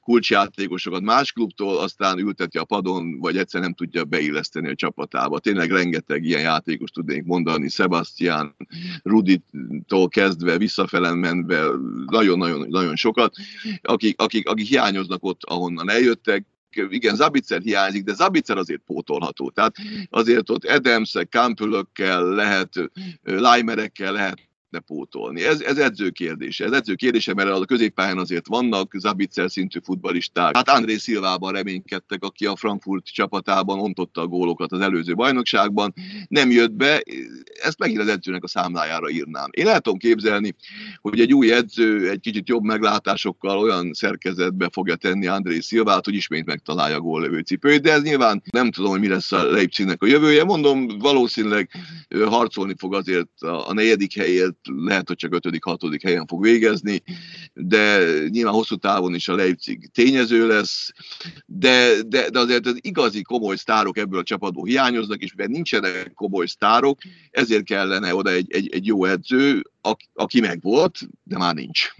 kulcsjátékosokat 0.00 1.02
más 1.02 1.32
klubtól, 1.32 1.78
aztán 1.78 2.18
ülteti 2.18 2.58
a 2.58 2.64
padon, 2.64 3.18
vagy 3.18 3.36
egyszer 3.36 3.60
nem 3.60 3.74
tudja 3.74 4.04
beilleszteni 4.04 4.68
a 4.68 4.74
csapatába. 4.74 5.38
Tényleg 5.38 5.70
rengeteg 5.70 6.24
ilyen 6.24 6.40
játékos 6.40 6.90
tudnék 6.90 7.24
mondani, 7.24 7.68
Sebastian, 7.68 8.56
Ruditól 9.02 10.08
kezdve, 10.08 10.58
visszafelen 10.58 11.18
menve, 11.18 11.64
nagyon-nagyon 12.06 12.66
nagyon 12.68 12.96
sokat, 12.96 13.34
akik, 13.82 14.20
akik, 14.20 14.48
akik 14.48 14.66
hiányoznak 14.66 15.24
ott, 15.24 15.40
ahonnan 15.44 15.90
eljöttek, 15.90 16.46
igen, 16.76 17.16
Zabitzer 17.16 17.60
hiányzik, 17.60 18.04
de 18.04 18.14
Zabitzer 18.14 18.56
azért 18.56 18.82
pótolható. 18.86 19.50
Tehát 19.50 19.74
azért 20.10 20.50
ott 20.50 20.64
Edemszek, 20.64 21.28
Kampülökkel 21.28 22.24
lehet, 22.24 22.90
Leimerekkel 23.22 24.12
lehet 24.12 24.52
lehetne 24.74 24.94
pótolni. 24.94 25.44
Ez, 25.44 25.60
ez 25.60 25.78
edző 25.78 26.10
kérdése. 26.10 26.64
Ez 26.64 26.72
edző 26.72 26.94
kérdése, 26.94 27.34
mert 27.34 27.48
a 27.48 27.64
középpályán 27.64 28.18
azért 28.18 28.46
vannak 28.46 28.94
Zabitzer 28.98 29.50
szintű 29.50 29.78
futbalisták. 29.82 30.56
Hát 30.56 30.68
André 30.68 30.96
Szilvában 30.96 31.52
reménykedtek, 31.52 32.24
aki 32.24 32.46
a 32.46 32.56
Frankfurt 32.56 33.06
csapatában 33.06 33.78
ontotta 33.78 34.20
a 34.20 34.26
gólokat 34.26 34.72
az 34.72 34.80
előző 34.80 35.14
bajnokságban. 35.14 35.94
Nem 36.28 36.50
jött 36.50 36.72
be, 36.72 37.02
ezt 37.62 37.78
megint 37.78 38.00
az 38.00 38.08
edzőnek 38.08 38.42
a 38.42 38.48
számlájára 38.48 39.10
írnám. 39.10 39.48
Én 39.50 39.66
el 39.66 39.80
tudom 39.80 39.98
képzelni, 39.98 40.54
hogy 41.00 41.20
egy 41.20 41.32
új 41.32 41.52
edző 41.52 42.10
egy 42.10 42.20
kicsit 42.20 42.48
jobb 42.48 42.62
meglátásokkal 42.62 43.58
olyan 43.58 43.92
szerkezetbe 43.92 44.68
fogja 44.72 44.96
tenni 44.96 45.26
André 45.26 45.60
Szilvát, 45.60 46.04
hogy 46.04 46.14
ismét 46.14 46.44
megtalálja 46.44 46.96
a 46.96 47.00
góllövő 47.00 47.40
cipőt, 47.40 47.82
de 47.82 47.92
ez 47.92 48.02
nyilván 48.02 48.42
nem 48.50 48.70
tudom, 48.70 48.90
hogy 48.90 49.00
mi 49.00 49.08
lesz 49.08 49.32
a 49.32 49.50
Leipzignek 49.50 50.02
a 50.02 50.06
jövője. 50.06 50.44
Mondom, 50.44 50.88
valószínűleg 50.98 51.70
harcolni 52.24 52.74
fog 52.78 52.94
azért 52.94 53.42
a 53.42 53.72
negyedik 53.72 54.14
helyért, 54.16 54.56
lehet, 54.68 55.08
hogy 55.08 55.16
csak 55.16 55.34
ötödik, 55.34 55.64
hatodik 55.64 56.02
helyen 56.02 56.26
fog 56.26 56.42
végezni, 56.42 57.02
de 57.52 57.98
nyilván 58.28 58.54
hosszú 58.54 58.76
távon 58.76 59.14
is 59.14 59.28
a 59.28 59.34
Leipzig 59.34 59.90
tényező 59.92 60.46
lesz, 60.46 60.90
de, 61.46 62.02
de, 62.06 62.30
de 62.30 62.38
azért 62.38 62.66
az 62.66 62.78
igazi 62.80 63.22
komoly 63.22 63.56
sztárok 63.56 63.98
ebből 63.98 64.18
a 64.18 64.22
csapatból 64.22 64.66
hiányoznak, 64.66 65.22
és 65.22 65.34
mivel 65.34 65.52
nincsenek 65.52 66.12
komoly 66.14 66.46
sztárok, 66.46 66.98
ezért 67.30 67.64
kellene 67.64 68.14
oda 68.14 68.30
egy, 68.30 68.52
egy, 68.52 68.72
egy 68.72 68.86
jó 68.86 69.04
edző, 69.04 69.62
aki, 69.80 70.06
aki 70.14 70.40
meg 70.40 70.62
volt, 70.62 70.98
de 71.22 71.38
már 71.38 71.54
nincs. 71.54 71.94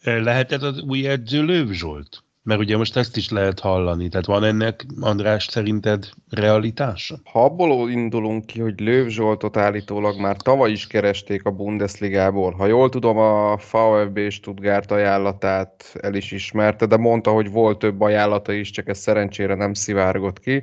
Lehetett 0.00 0.62
az 0.62 0.80
új 0.80 1.06
edző 1.06 1.44
Lőv 1.44 1.70
Zsolt? 1.70 2.22
Mert 2.48 2.60
ugye 2.60 2.76
most 2.76 2.96
ezt 2.96 3.16
is 3.16 3.30
lehet 3.30 3.60
hallani. 3.60 4.08
Tehát 4.08 4.26
van 4.26 4.44
ennek, 4.44 4.86
András, 5.00 5.46
szerinted 5.50 6.08
realitása? 6.30 7.18
Ha 7.24 7.44
abból 7.44 7.90
indulunk 7.90 8.46
ki, 8.46 8.60
hogy 8.60 8.80
Lőv 8.80 9.06
Zsoltot 9.08 9.56
állítólag 9.56 10.20
már 10.20 10.36
tavaly 10.36 10.70
is 10.70 10.86
keresték 10.86 11.44
a 11.44 11.50
Bundesligából. 11.50 12.52
Ha 12.52 12.66
jól 12.66 12.88
tudom, 12.88 13.18
a 13.18 13.56
VfB 13.56 14.30
Stuttgart 14.30 14.90
ajánlatát 14.90 15.96
el 16.00 16.14
is 16.14 16.32
ismerte, 16.32 16.86
de 16.86 16.96
mondta, 16.96 17.30
hogy 17.30 17.50
volt 17.50 17.78
több 17.78 18.00
ajánlata 18.00 18.52
is, 18.52 18.70
csak 18.70 18.88
ez 18.88 18.98
szerencsére 18.98 19.54
nem 19.54 19.74
szivárgott 19.74 20.40
ki. 20.40 20.62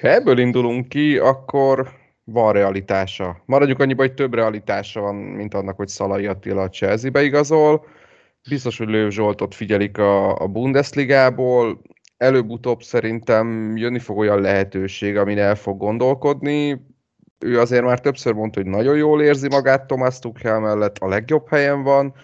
Ha 0.00 0.08
ebből 0.08 0.38
indulunk 0.38 0.88
ki, 0.88 1.18
akkor 1.18 1.90
van 2.24 2.52
realitása. 2.52 3.42
Maradjuk 3.44 3.80
annyiba, 3.80 4.02
hogy 4.02 4.14
több 4.14 4.34
realitása 4.34 5.00
van, 5.00 5.14
mint 5.14 5.54
annak, 5.54 5.76
hogy 5.76 5.88
Szalai 5.88 6.26
Attila 6.26 6.62
a 6.62 6.68
Chelsea-be 6.68 7.22
igazol 7.22 7.84
Biztos, 8.48 8.78
hogy 8.78 8.88
Lőv 8.88 9.10
Zsoltot 9.10 9.54
figyelik 9.54 9.98
a, 9.98 10.36
a 10.36 10.46
Bundesligából. 10.46 11.82
Előbb-utóbb 12.16 12.82
szerintem 12.82 13.76
jönni 13.76 13.98
fog 13.98 14.18
olyan 14.18 14.40
lehetőség, 14.40 15.16
amin 15.16 15.38
el 15.38 15.54
fog 15.54 15.78
gondolkodni. 15.78 16.88
Ő 17.38 17.60
azért 17.60 17.84
már 17.84 18.00
többször 18.00 18.32
mondta, 18.32 18.60
hogy 18.60 18.70
nagyon 18.70 18.96
jól 18.96 19.22
érzi 19.22 19.48
magát 19.48 19.86
Thomas 19.86 20.18
Tuchel 20.18 20.60
mellett, 20.60 20.98
a 20.98 21.08
legjobb 21.08 21.48
helyen 21.48 21.82
van. 21.82 22.14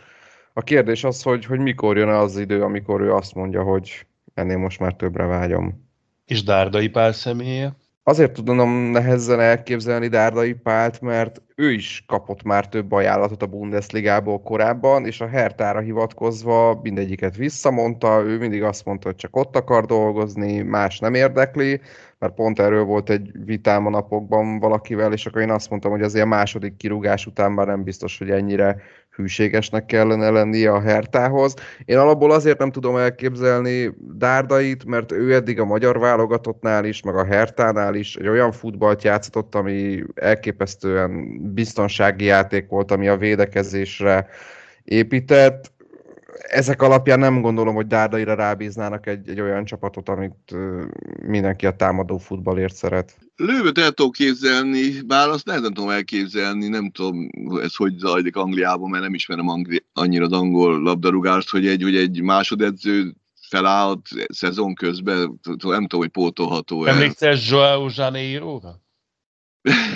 A 0.52 0.62
kérdés 0.62 1.04
az, 1.04 1.22
hogy, 1.22 1.44
hogy 1.44 1.58
mikor 1.58 1.96
jön 1.96 2.08
az 2.08 2.38
idő, 2.38 2.62
amikor 2.62 3.00
ő 3.00 3.12
azt 3.12 3.34
mondja, 3.34 3.62
hogy 3.62 4.06
ennél 4.34 4.56
most 4.56 4.80
már 4.80 4.94
többre 4.94 5.24
vágyom. 5.24 5.88
És 6.26 6.42
Dárdai 6.42 6.88
Pál 6.88 7.12
személye? 7.12 7.76
Azért 8.08 8.32
tudom 8.32 8.70
nehezen 8.70 9.40
elképzelni 9.40 10.08
Dárdai 10.08 10.52
Pált, 10.52 11.00
mert 11.00 11.42
ő 11.54 11.72
is 11.72 12.04
kapott 12.06 12.42
már 12.42 12.68
több 12.68 12.92
ajánlatot 12.92 13.42
a 13.42 13.46
Bundesligából 13.46 14.42
korábban, 14.42 15.06
és 15.06 15.20
a 15.20 15.28
Hertára 15.28 15.80
hivatkozva 15.80 16.80
mindegyiket 16.82 17.36
visszamondta, 17.36 18.22
ő 18.24 18.38
mindig 18.38 18.62
azt 18.62 18.84
mondta, 18.84 19.08
hogy 19.08 19.16
csak 19.16 19.36
ott 19.36 19.56
akar 19.56 19.84
dolgozni, 19.84 20.62
más 20.62 20.98
nem 20.98 21.14
érdekli, 21.14 21.80
mert 22.18 22.34
pont 22.34 22.58
erről 22.58 22.84
volt 22.84 23.10
egy 23.10 23.30
vitám 23.44 23.86
a 23.86 23.90
napokban 23.90 24.58
valakivel, 24.58 25.12
és 25.12 25.26
akkor 25.26 25.40
én 25.40 25.50
azt 25.50 25.70
mondtam, 25.70 25.90
hogy 25.90 26.02
azért 26.02 26.24
a 26.24 26.28
második 26.28 26.76
kirúgás 26.76 27.26
után 27.26 27.52
már 27.52 27.66
nem 27.66 27.82
biztos, 27.82 28.18
hogy 28.18 28.30
ennyire 28.30 28.76
hűségesnek 29.16 29.86
kellene 29.86 30.30
lennie 30.30 30.72
a 30.72 30.80
Hertához. 30.80 31.54
Én 31.84 31.98
alapból 31.98 32.30
azért 32.30 32.58
nem 32.58 32.70
tudom 32.70 32.96
elképzelni 32.96 33.94
Dárdait, 33.98 34.84
mert 34.84 35.12
ő 35.12 35.34
eddig 35.34 35.60
a 35.60 35.64
magyar 35.64 35.98
válogatottnál 35.98 36.84
is, 36.84 37.02
meg 37.02 37.16
a 37.16 37.24
Hertánál 37.24 37.94
is 37.94 38.16
egy 38.16 38.28
olyan 38.28 38.52
futballt 38.52 39.02
játszott, 39.02 39.54
ami 39.54 40.04
elképesztően 40.14 41.40
biztonsági 41.54 42.24
játék 42.24 42.68
volt, 42.68 42.90
ami 42.90 43.08
a 43.08 43.16
védekezésre 43.16 44.26
épített. 44.84 45.74
Ezek 46.38 46.82
alapján 46.82 47.18
nem 47.18 47.40
gondolom, 47.40 47.74
hogy 47.74 47.86
Dárdaira 47.86 48.34
rábíznának 48.34 49.06
egy, 49.06 49.28
egy 49.28 49.40
olyan 49.40 49.64
csapatot, 49.64 50.08
amit 50.08 50.54
mindenki 51.26 51.66
a 51.66 51.76
támadó 51.76 52.18
futballért 52.18 52.74
szeret. 52.74 53.18
Lővet 53.36 53.78
el 53.78 53.90
tudom 53.90 54.10
képzelni, 54.10 55.00
bár 55.06 55.28
azt 55.28 55.46
nehezen 55.46 55.74
tudom 55.74 55.90
elképzelni, 55.90 56.68
nem 56.68 56.90
tudom, 56.90 57.28
ez 57.62 57.74
hogy 57.74 57.96
zajlik 57.96 58.36
Angliában, 58.36 58.90
mert 58.90 59.02
nem 59.02 59.14
ismerem 59.14 59.48
Angli- 59.48 59.84
annyira 59.92 60.24
az 60.24 60.32
angol 60.32 60.82
labdarúgást, 60.82 61.50
hogy 61.50 61.66
egy, 61.66 61.82
hogy 61.82 61.96
egy 61.96 62.22
másodedző 62.22 63.14
felállt 63.48 64.08
szezon 64.28 64.74
közben, 64.74 65.40
nem 65.62 65.86
tudom, 65.86 66.00
hogy 66.00 66.08
pótolható. 66.08 66.84
Emlékszel 66.84 67.36
Joao 67.48 67.88
Janeiro-ra? 67.94 68.84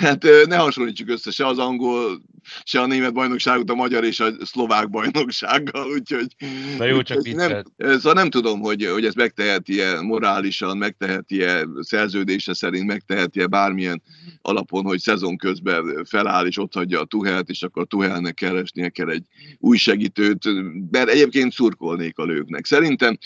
Hát 0.01 0.25
ne 0.47 0.55
hasonlítsuk 0.55 1.09
össze 1.09 1.31
se 1.31 1.47
az 1.47 1.57
angol, 1.57 2.21
se 2.63 2.79
a 2.79 2.85
német 2.85 3.13
bajnokságot 3.13 3.69
a 3.69 3.75
magyar 3.75 4.03
és 4.03 4.19
a 4.19 4.29
szlovák 4.45 4.89
bajnoksággal, 4.89 5.91
úgyhogy... 5.91 6.35
Na 6.77 6.85
jó, 6.85 7.01
csak 7.01 7.33
nem, 7.33 7.63
Szóval 7.77 8.13
nem 8.13 8.29
tudom, 8.29 8.59
hogy, 8.59 8.85
hogy 8.85 9.05
ez 9.05 9.13
megteheti-e 9.13 10.01
morálisan, 10.01 10.77
megteheti-e 10.77 11.67
szerződése 11.79 12.53
szerint, 12.53 12.87
megteheti-e 12.87 13.47
bármilyen 13.47 14.01
alapon, 14.41 14.83
hogy 14.83 14.99
szezon 14.99 15.37
közben 15.37 16.05
feláll 16.09 16.45
és 16.45 16.57
ott 16.57 16.73
hagyja 16.73 16.99
a 16.99 17.05
Tuhelt, 17.05 17.49
és 17.49 17.63
akkor 17.63 17.87
Tuhelnek 17.87 18.33
keresnie 18.33 18.89
kell 18.89 19.09
egy 19.09 19.23
új 19.59 19.77
segítőt, 19.77 20.43
mert 20.91 21.09
egyébként 21.09 21.53
szurkolnék 21.53 22.17
a 22.17 22.25
lőknek. 22.25 22.65
Szerintem 22.65 23.17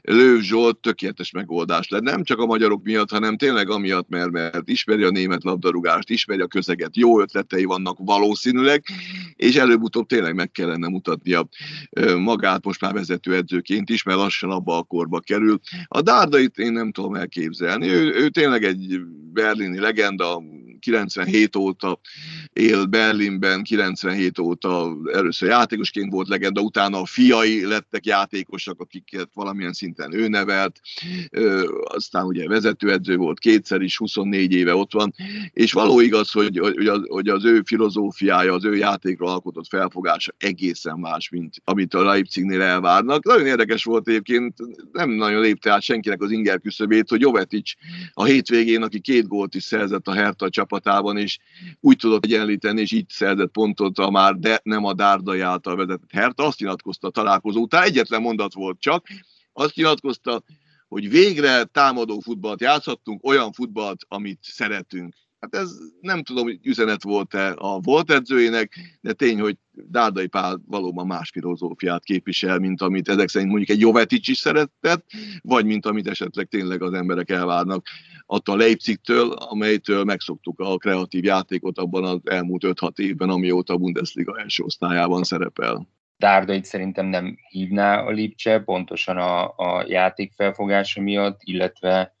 Lőv 0.00 0.40
Zsolt 0.40 0.78
tökéletes 0.78 1.30
megoldás 1.30 1.88
lett, 1.88 2.02
nem 2.02 2.22
csak 2.22 2.38
a 2.38 2.46
magyarok 2.46 2.82
miatt, 2.82 3.10
hanem 3.10 3.36
tényleg 3.36 3.70
amiatt, 3.70 4.08
mert, 4.08 4.30
mert 4.30 4.68
ismeri 4.68 5.02
a 5.02 5.10
német 5.10 5.44
labdarúgást, 5.44 5.91
ismeri 6.00 6.40
a 6.40 6.46
közeget, 6.46 6.96
jó 6.96 7.20
ötletei 7.20 7.64
vannak 7.64 7.96
valószínűleg, 8.00 8.84
és 9.36 9.56
előbb-utóbb 9.56 10.06
tényleg 10.06 10.34
meg 10.34 10.50
kellene 10.50 10.88
mutatnia 10.88 11.48
magát 12.18 12.64
most 12.64 12.80
már 12.80 12.92
vezetőedzőként 12.92 13.90
is, 13.90 14.02
mert 14.02 14.18
lassan 14.18 14.50
abba 14.50 14.76
a 14.76 14.82
korba 14.82 15.20
kerül. 15.20 15.60
A 15.88 16.00
Dárdait 16.00 16.58
én 16.58 16.72
nem 16.72 16.92
tudom 16.92 17.14
elképzelni, 17.14 17.88
ő, 17.88 18.14
ő 18.14 18.28
tényleg 18.28 18.64
egy 18.64 19.00
berlini 19.32 19.78
legenda, 19.78 20.42
97 20.80 21.56
óta 21.56 22.00
él 22.52 22.84
Berlinben, 22.84 23.62
97 23.62 24.38
óta. 24.38 24.96
Először 25.12 25.48
játékosként 25.48 26.12
volt 26.12 26.28
legenda, 26.28 26.60
utána 26.60 27.00
a 27.00 27.06
fiai 27.06 27.66
lettek 27.66 28.06
játékosak, 28.06 28.80
akiket 28.80 29.28
valamilyen 29.34 29.72
szinten 29.72 30.14
ő 30.14 30.28
nevelt, 30.28 30.80
aztán 31.82 32.24
ugye 32.24 32.48
vezetőedző 32.48 33.16
volt 33.16 33.38
kétszer 33.38 33.80
is, 33.80 33.96
24 33.96 34.52
éve 34.52 34.74
ott 34.74 34.92
van, 34.92 35.14
és 35.52 35.72
való 35.72 36.00
igaz, 36.00 36.30
hogy, 36.30 36.58
hogy, 36.58 36.86
az, 36.86 37.00
hogy 37.08 37.28
az 37.28 37.44
ő 37.44 37.62
filozófiája, 37.64 38.54
az 38.54 38.64
ő 38.64 38.76
játékra 38.76 39.26
alkotott 39.26 39.68
felfogása 39.68 40.32
egészen 40.38 40.98
más, 40.98 41.28
mint 41.28 41.54
amit 41.64 41.94
a 41.94 42.02
Leipzignél 42.02 42.62
elvárnak. 42.62 43.24
Nagyon 43.24 43.46
érdekes 43.46 43.84
volt 43.84 44.08
egyébként, 44.08 44.54
nem 44.92 45.10
nagyon 45.10 45.40
lépte 45.40 45.72
át 45.72 45.82
senkinek 45.82 46.22
az 46.22 46.30
inger 46.30 46.60
küszöbét, 46.60 47.08
hogy 47.08 47.20
Jovetic 47.20 47.72
a 48.12 48.24
hétvégén, 48.24 48.82
aki 48.82 49.00
két 49.00 49.26
gólt 49.26 49.54
is 49.54 49.62
szerzett 49.62 50.08
a 50.08 50.12
Hertha 50.12 50.48
csapatában, 50.48 51.16
és 51.16 51.38
úgy 51.80 51.96
tudott 51.96 52.26
egyenlíteni, 52.42 52.80
és 52.80 52.92
így 52.92 53.08
szerzett 53.08 53.50
pontot 53.50 53.98
a 53.98 54.10
már, 54.10 54.34
de 54.34 54.60
nem 54.62 54.84
a 54.84 54.92
Dárdai 54.92 55.40
által 55.40 55.76
vezetett 55.76 56.10
Hertha, 56.12 56.46
azt 56.46 56.58
nyilatkozta 56.58 57.06
a 57.06 57.10
találkozó 57.10 57.60
után, 57.60 57.82
egyetlen 57.82 58.20
mondat 58.20 58.54
volt 58.54 58.80
csak, 58.80 59.06
azt 59.52 59.74
nyilatkozta, 59.74 60.42
hogy 60.88 61.10
végre 61.10 61.64
támadó 61.64 62.20
futballt 62.20 62.60
játszhattunk, 62.60 63.26
olyan 63.26 63.52
futballt, 63.52 64.00
amit 64.08 64.38
szeretünk. 64.42 65.14
Hát 65.42 65.62
ez 65.62 65.70
nem 66.00 66.22
tudom, 66.22 66.44
hogy 66.44 66.58
üzenet 66.62 67.02
volt-e 67.02 67.54
a 67.56 67.80
volt 67.80 68.10
edzőjének, 68.10 68.98
de 69.00 69.12
tény, 69.12 69.40
hogy 69.40 69.56
Dárdai 69.72 70.26
Pál 70.26 70.62
valóban 70.66 71.06
más 71.06 71.30
filozófiát 71.30 72.04
képvisel, 72.04 72.58
mint 72.58 72.82
amit 72.82 73.08
ezek 73.08 73.28
szerint 73.28 73.50
mondjuk 73.50 73.76
egy 73.76 73.82
Jovetic 73.82 74.28
is 74.28 74.38
szeretett, 74.38 75.04
vagy 75.40 75.64
mint 75.64 75.86
amit 75.86 76.08
esetleg 76.08 76.48
tényleg 76.48 76.82
az 76.82 76.92
emberek 76.92 77.30
elvárnak 77.30 77.86
attól 78.26 78.54
a 78.54 78.58
Leipzigtől, 78.58 79.32
amelytől 79.32 80.04
megszoktuk 80.04 80.60
a 80.60 80.76
kreatív 80.76 81.24
játékot 81.24 81.78
abban 81.78 82.04
az 82.04 82.20
elmúlt 82.24 82.62
5-6 82.66 82.98
évben, 82.98 83.30
amióta 83.30 83.72
a 83.72 83.76
Bundesliga 83.76 84.38
első 84.38 84.62
osztályában 84.62 85.22
szerepel. 85.22 85.88
Dárdait 86.16 86.64
szerintem 86.64 87.06
nem 87.06 87.36
hívná 87.48 88.00
a 88.00 88.10
Lipcse, 88.10 88.58
pontosan 88.60 89.16
a, 89.16 89.44
a 89.44 89.84
játék 89.88 90.32
felfogása 90.36 91.00
miatt, 91.00 91.40
illetve 91.44 92.14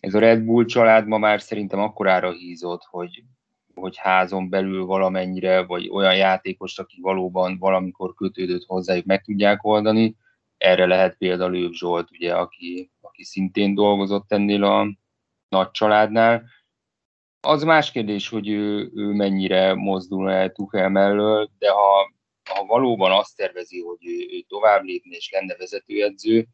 ez 0.00 0.14
a 0.14 0.18
Red 0.18 0.42
Bull 0.42 0.64
család 0.64 1.06
ma 1.06 1.18
már 1.18 1.40
szerintem 1.40 1.80
akkorára 1.80 2.30
hízott, 2.30 2.82
hogy, 2.84 3.22
hogy 3.74 3.96
házon 3.96 4.48
belül 4.48 4.84
valamennyire, 4.84 5.64
vagy 5.64 5.88
olyan 5.88 6.16
játékos, 6.16 6.78
aki 6.78 7.00
valóban 7.00 7.58
valamikor 7.58 8.14
kötődött 8.14 8.64
hozzájuk, 8.66 9.04
meg 9.04 9.22
tudják 9.22 9.64
oldani. 9.64 10.16
Erre 10.56 10.86
lehet 10.86 11.16
például 11.16 11.50
Lőv 11.50 11.72
Zsolt, 11.72 12.10
ugye, 12.10 12.34
aki, 12.34 12.90
aki 13.00 13.24
szintén 13.24 13.74
dolgozott 13.74 14.32
ennél 14.32 14.64
a 14.64 14.86
nagy 15.48 15.70
családnál. 15.70 16.44
Az 17.40 17.62
más 17.62 17.90
kérdés, 17.90 18.28
hogy 18.28 18.48
ő, 18.48 18.90
ő 18.94 19.12
mennyire 19.12 19.74
mozdul 19.74 20.30
el 20.30 20.52
Tuchel 20.52 20.88
mellől, 20.88 21.50
de 21.58 21.70
ha, 21.70 22.12
ha 22.50 22.64
valóban 22.64 23.12
azt 23.12 23.36
tervezi, 23.36 23.80
hogy 23.80 24.06
ő, 24.06 24.36
ő 24.36 24.40
tovább 24.48 24.82
lépne 24.82 25.16
és 25.16 25.30
lenne 25.30 25.54
vezetőedző, 25.56 26.46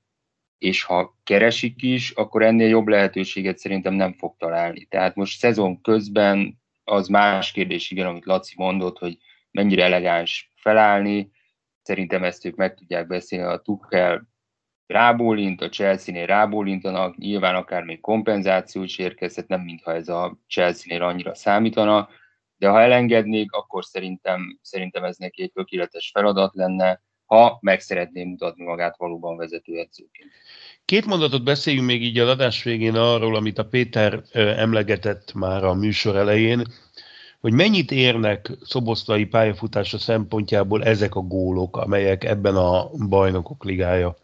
és 0.65 0.83
ha 0.83 1.19
keresik 1.25 1.83
is, 1.83 2.11
akkor 2.11 2.43
ennél 2.43 2.69
jobb 2.69 2.87
lehetőséget 2.87 3.59
szerintem 3.59 3.95
nem 3.95 4.13
fog 4.13 4.37
találni. 4.39 4.85
Tehát 4.85 5.15
most 5.15 5.39
szezon 5.39 5.81
közben 5.81 6.61
az 6.85 7.09
más 7.09 7.53
kérdés, 7.53 7.91
igen, 7.91 8.07
amit 8.07 8.25
Laci 8.25 8.55
mondott, 8.57 8.99
hogy 8.99 9.19
mennyire 9.51 9.85
elegáns 9.85 10.53
felállni, 10.57 11.31
szerintem 11.83 12.25
ezt 12.25 12.45
ők 12.45 12.57
meg 12.57 12.75
tudják 12.75 13.07
beszélni, 13.07 13.53
a 13.53 13.59
Tuchel 13.59 14.29
rábólint, 14.87 15.61
a 15.61 15.69
Chelsea-nél 15.69 16.27
rábólintanak, 16.27 17.17
nyilván 17.17 17.55
akár 17.55 17.83
még 17.83 18.01
kompenzáció 18.01 18.83
is 18.83 18.99
érkezhet, 18.99 19.49
nem 19.49 19.61
mintha 19.61 19.95
ez 19.95 20.09
a 20.09 20.39
Chelsea-nél 20.49 21.03
annyira 21.03 21.35
számítana, 21.35 22.09
de 22.57 22.69
ha 22.69 22.81
elengednék, 22.81 23.53
akkor 23.53 23.85
szerintem, 23.85 24.59
szerintem 24.63 25.05
ez 25.05 25.17
neki 25.17 25.43
egy 25.43 25.53
tökéletes 25.53 26.11
feladat 26.15 26.55
lenne, 26.55 27.03
ha 27.27 27.59
meg 27.61 27.81
szeretné 27.81 28.25
mutatni 28.25 28.65
magát 28.65 28.97
valóban 28.97 29.37
vezetőedzőként. 29.37 30.31
Két 30.85 31.07
mondatot 31.07 31.45
beszéljünk 31.45 31.87
még 31.87 32.03
így 32.03 32.19
a 32.19 32.29
adás 32.29 32.63
végén 32.63 32.95
arról, 32.95 33.37
amit 33.37 33.59
a 33.59 33.65
Péter 33.67 34.23
emlegetett 34.33 35.33
már 35.35 35.65
a 35.65 35.75
műsor 35.75 36.17
elején, 36.17 36.67
hogy 37.41 37.53
mennyit 37.53 37.91
érnek 37.91 38.51
szoboszlai 38.65 39.25
pályafutása 39.25 39.99
szempontjából 39.99 40.85
ezek 40.85 41.15
a 41.15 41.21
gólok, 41.21 41.77
amelyek 41.77 42.25
ebben 42.25 42.57
a 42.57 42.91
bajnokok 43.09 43.65
ligája 43.65 44.17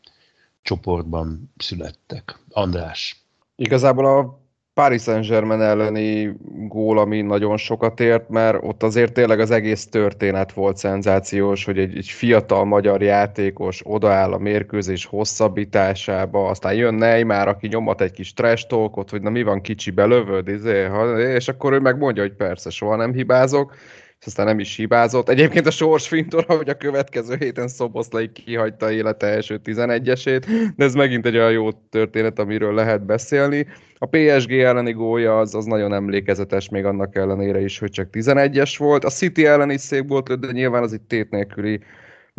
csoportban 0.63 1.53
születtek. 1.57 2.39
András. 2.51 3.25
Igazából 3.57 4.07
a 4.07 4.40
Paris 4.81 5.03
Saint-Germain 5.03 5.61
elleni 5.61 6.37
gól, 6.69 6.99
ami 6.99 7.21
nagyon 7.21 7.57
sokat 7.57 8.01
ért, 8.01 8.29
mert 8.29 8.59
ott 8.63 8.83
azért 8.83 9.13
tényleg 9.13 9.41
az 9.41 9.51
egész 9.51 9.87
történet 9.87 10.53
volt 10.53 10.77
szenzációs, 10.77 11.65
hogy 11.65 11.79
egy, 11.79 11.97
egy 11.97 12.09
fiatal 12.09 12.65
magyar 12.65 13.03
játékos 13.03 13.81
odaáll 13.85 14.33
a 14.33 14.39
mérkőzés 14.39 15.05
hosszabbításába, 15.05 16.49
aztán 16.49 16.75
jön 16.75 16.95
Neymar, 16.95 17.49
aki 17.49 17.67
nyomat 17.67 18.01
egy 18.01 18.11
kis 18.11 18.33
trash 18.33 18.67
talkot, 18.67 19.11
hogy 19.11 19.23
na 19.23 19.31
mi 19.31 19.43
van 19.43 19.61
kicsi, 19.61 19.91
belövöd, 19.91 20.49
izé, 20.49 20.89
és 21.35 21.49
akkor 21.49 21.73
ő 21.73 21.79
megmondja, 21.79 22.23
hogy 22.23 22.35
persze, 22.35 22.71
soha 22.71 22.97
nem 22.97 23.13
hibázok, 23.13 23.75
és 24.21 24.27
aztán 24.27 24.47
nem 24.47 24.59
is 24.59 24.77
hibázott. 24.77 25.29
Egyébként 25.29 25.67
a 25.67 25.71
sors 25.71 26.09
fintora, 26.09 26.55
hogy 26.57 26.69
a 26.69 26.77
következő 26.77 27.37
héten 27.39 27.69
Szoboszlai 27.69 28.33
kihagyta 28.33 28.91
élete 28.91 29.27
első 29.27 29.61
11-esét, 29.65 30.73
de 30.77 30.85
ez 30.85 30.95
megint 30.95 31.27
egy 31.27 31.37
olyan 31.37 31.53
jó 31.53 31.73
történet, 31.73 32.39
amiről 32.39 32.75
lehet 32.75 33.05
beszélni. 33.07 33.67
A 33.99 34.07
PSG 34.07 34.53
elleni 34.53 34.93
gólja 34.93 35.39
az, 35.39 35.55
az 35.55 35.65
nagyon 35.65 35.93
emlékezetes, 35.93 36.69
még 36.69 36.85
annak 36.85 37.17
ellenére 37.17 37.61
is, 37.61 37.79
hogy 37.79 37.91
csak 37.91 38.09
11-es 38.13 38.75
volt. 38.79 39.05
A 39.05 39.11
City 39.11 39.47
ellen 39.47 39.71
is 39.71 39.81
szép 39.81 40.09
volt, 40.09 40.41
de 40.41 40.53
nyilván 40.53 40.83
az 40.83 40.93
itt 40.93 41.09
tét 41.09 41.31
nélküli 41.31 41.81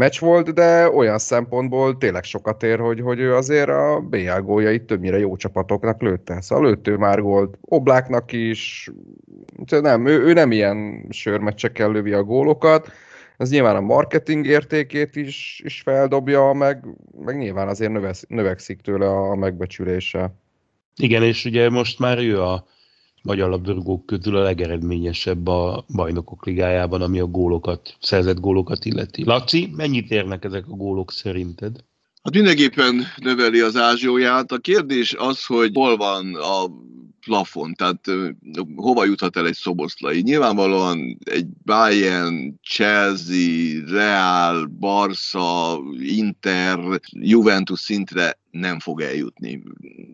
meccs 0.02 0.20
volt, 0.20 0.54
de 0.54 0.90
olyan 0.90 1.18
szempontból 1.18 1.98
tényleg 1.98 2.24
sokat 2.24 2.64
ér, 2.64 2.80
hogy, 2.80 3.02
hogy 3.02 3.20
ő 3.20 3.36
azért 3.36 3.70
a 3.70 4.00
BL 4.10 4.40
góljait 4.40 4.84
többnyire 4.84 5.20
jó 5.20 5.36
csapatoknak 5.36 6.02
lőtte. 6.02 6.42
Szóval 6.42 6.66
lőtt 6.66 6.88
ő 6.88 6.98
már 6.98 7.22
gólt 7.22 7.58
Obláknak 7.62 8.32
is, 8.32 8.90
nem, 9.70 10.06
ő, 10.06 10.22
ő 10.22 10.34
nem 10.34 10.52
ilyen 10.52 11.06
sörmeccsekkel 11.10 11.92
lövi 11.92 12.12
a 12.12 12.24
gólokat, 12.24 12.92
ez 13.38 13.50
nyilván 13.50 13.76
a 13.76 13.82
marketing 13.82 14.46
értékét 14.46 15.16
is, 15.16 15.62
is 15.64 15.82
feldobja, 15.82 16.54
meg, 16.54 16.86
meg 17.26 17.38
nyilván 17.38 17.68
azért 17.68 18.28
növekszik 18.28 18.82
tőle 18.82 19.08
a 19.08 19.36
megbecsülése. 19.36 20.34
Igen, 20.96 21.24
és 21.24 21.46
ugye 21.46 21.70
most 21.70 22.00
már 22.00 22.18
ő 22.18 22.42
a 22.42 22.66
magyar 23.22 23.50
labdarúgók 23.50 24.06
közül 24.06 24.36
a 24.36 24.42
legeredményesebb 24.42 25.48
a 25.48 25.86
bajnokok 25.96 26.46
ligájában, 26.46 27.02
ami 27.02 27.20
a 27.20 27.26
gólokat, 27.26 27.96
szerzett 28.00 28.40
gólokat 28.40 28.86
illeti. 28.86 29.24
Laci, 29.24 29.70
mennyit 29.76 30.12
érnek 30.12 30.44
ezek 30.44 30.68
a 30.68 30.76
gólok 30.76 31.12
szerinted? 31.12 31.76
Hát 32.24 32.34
mindenképpen 32.34 33.04
növeli 33.16 33.60
az 33.60 33.76
ázsióját. 33.76 34.52
A 34.52 34.58
kérdés 34.58 35.14
az, 35.14 35.46
hogy 35.46 35.72
hol 35.74 35.98
van 35.98 36.36
a 36.36 36.66
plafon, 37.26 37.74
tehát 37.74 38.06
hova 38.76 39.06
juthat 39.06 39.38
el 39.38 39.48
egy 39.48 39.56
szoboszlai. 39.56 40.22
Nyilvánvalóan 40.22 41.18
egy 41.24 41.46
Bayern, 41.66 42.60
Chelsea, 42.64 43.82
Real, 43.88 44.66
Barca, 44.66 45.80
Inter, 46.00 47.02
Juventus 47.12 47.80
szintre 47.80 48.40
nem 48.52 48.80
fog 48.80 49.02
eljutni. 49.02 49.64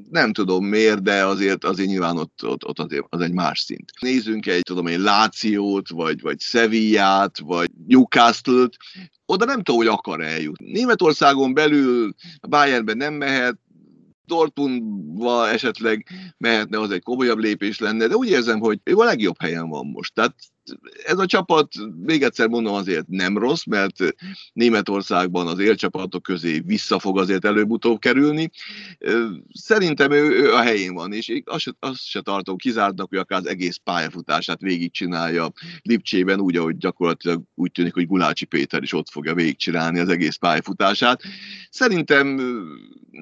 Nem 0.09 0.33
tudom 0.33 0.65
miért, 0.65 1.01
de 1.01 1.25
azért, 1.25 1.63
azért 1.63 1.89
nyilván 1.89 2.17
ott, 2.17 2.45
ott, 2.45 2.65
ott 2.65 2.79
azért 2.79 3.05
az 3.09 3.21
egy 3.21 3.33
más 3.33 3.59
szint. 3.59 3.91
Nézzünk 3.99 4.45
egy, 4.45 4.61
tudom 4.61 4.87
én, 4.87 5.01
Lációt, 5.01 5.89
vagy, 5.89 6.21
vagy 6.21 6.39
Sevillát, 6.39 7.39
vagy 7.39 7.69
Newcastle-t, 7.87 8.77
oda 9.25 9.45
nem 9.45 9.61
tudom, 9.61 9.75
hogy 9.75 9.87
akar 9.87 10.21
eljutni. 10.21 10.71
Németországon 10.71 11.53
belül 11.53 12.13
a 12.39 12.47
Bayernben 12.47 12.97
nem 12.97 13.13
mehet, 13.13 13.57
Dortmundba 14.27 15.49
esetleg 15.49 16.07
mehetne, 16.37 16.79
az 16.79 16.91
egy 16.91 17.03
komolyabb 17.03 17.37
lépés 17.37 17.79
lenne, 17.79 18.07
de 18.07 18.15
úgy 18.15 18.29
érzem, 18.29 18.59
hogy 18.59 18.79
ő 18.83 18.95
a 18.95 19.03
legjobb 19.03 19.41
helyen 19.41 19.69
van 19.69 19.85
most. 19.85 20.13
Tehát 20.13 20.35
ez 21.05 21.17
a 21.17 21.25
csapat, 21.25 21.73
még 22.05 22.23
egyszer 22.23 22.47
mondom, 22.47 22.73
azért 22.73 23.07
nem 23.07 23.37
rossz, 23.37 23.63
mert 23.63 23.95
Németországban 24.53 25.47
az 25.47 25.59
élcsapatok 25.59 26.23
közé 26.23 26.59
vissza 26.59 26.99
fog 26.99 27.19
azért 27.19 27.45
előbb-utóbb 27.45 27.99
kerülni. 27.99 28.49
Szerintem 29.53 30.11
ő, 30.11 30.29
ő 30.29 30.53
a 30.53 30.61
helyén 30.61 30.93
van, 30.93 31.13
és 31.13 31.41
azt 31.45 31.59
se, 31.59 31.71
azt 31.79 32.05
se 32.05 32.21
tartom 32.21 32.57
kizártnak, 32.57 33.09
hogy 33.09 33.17
akár 33.17 33.39
az 33.39 33.47
egész 33.47 33.79
pályafutását 33.83 34.61
végigcsinálja 34.61 35.51
Lipcsében, 35.81 36.39
úgy, 36.39 36.55
ahogy 36.55 36.77
gyakorlatilag 36.77 37.41
úgy 37.55 37.71
tűnik, 37.71 37.93
hogy 37.93 38.07
Gulácsi 38.07 38.45
Péter 38.45 38.83
is 38.83 38.93
ott 38.93 39.09
fogja 39.09 39.33
végigcsinálni 39.33 39.99
az 39.99 40.09
egész 40.09 40.35
pályafutását. 40.35 41.21
Szerintem 41.69 42.39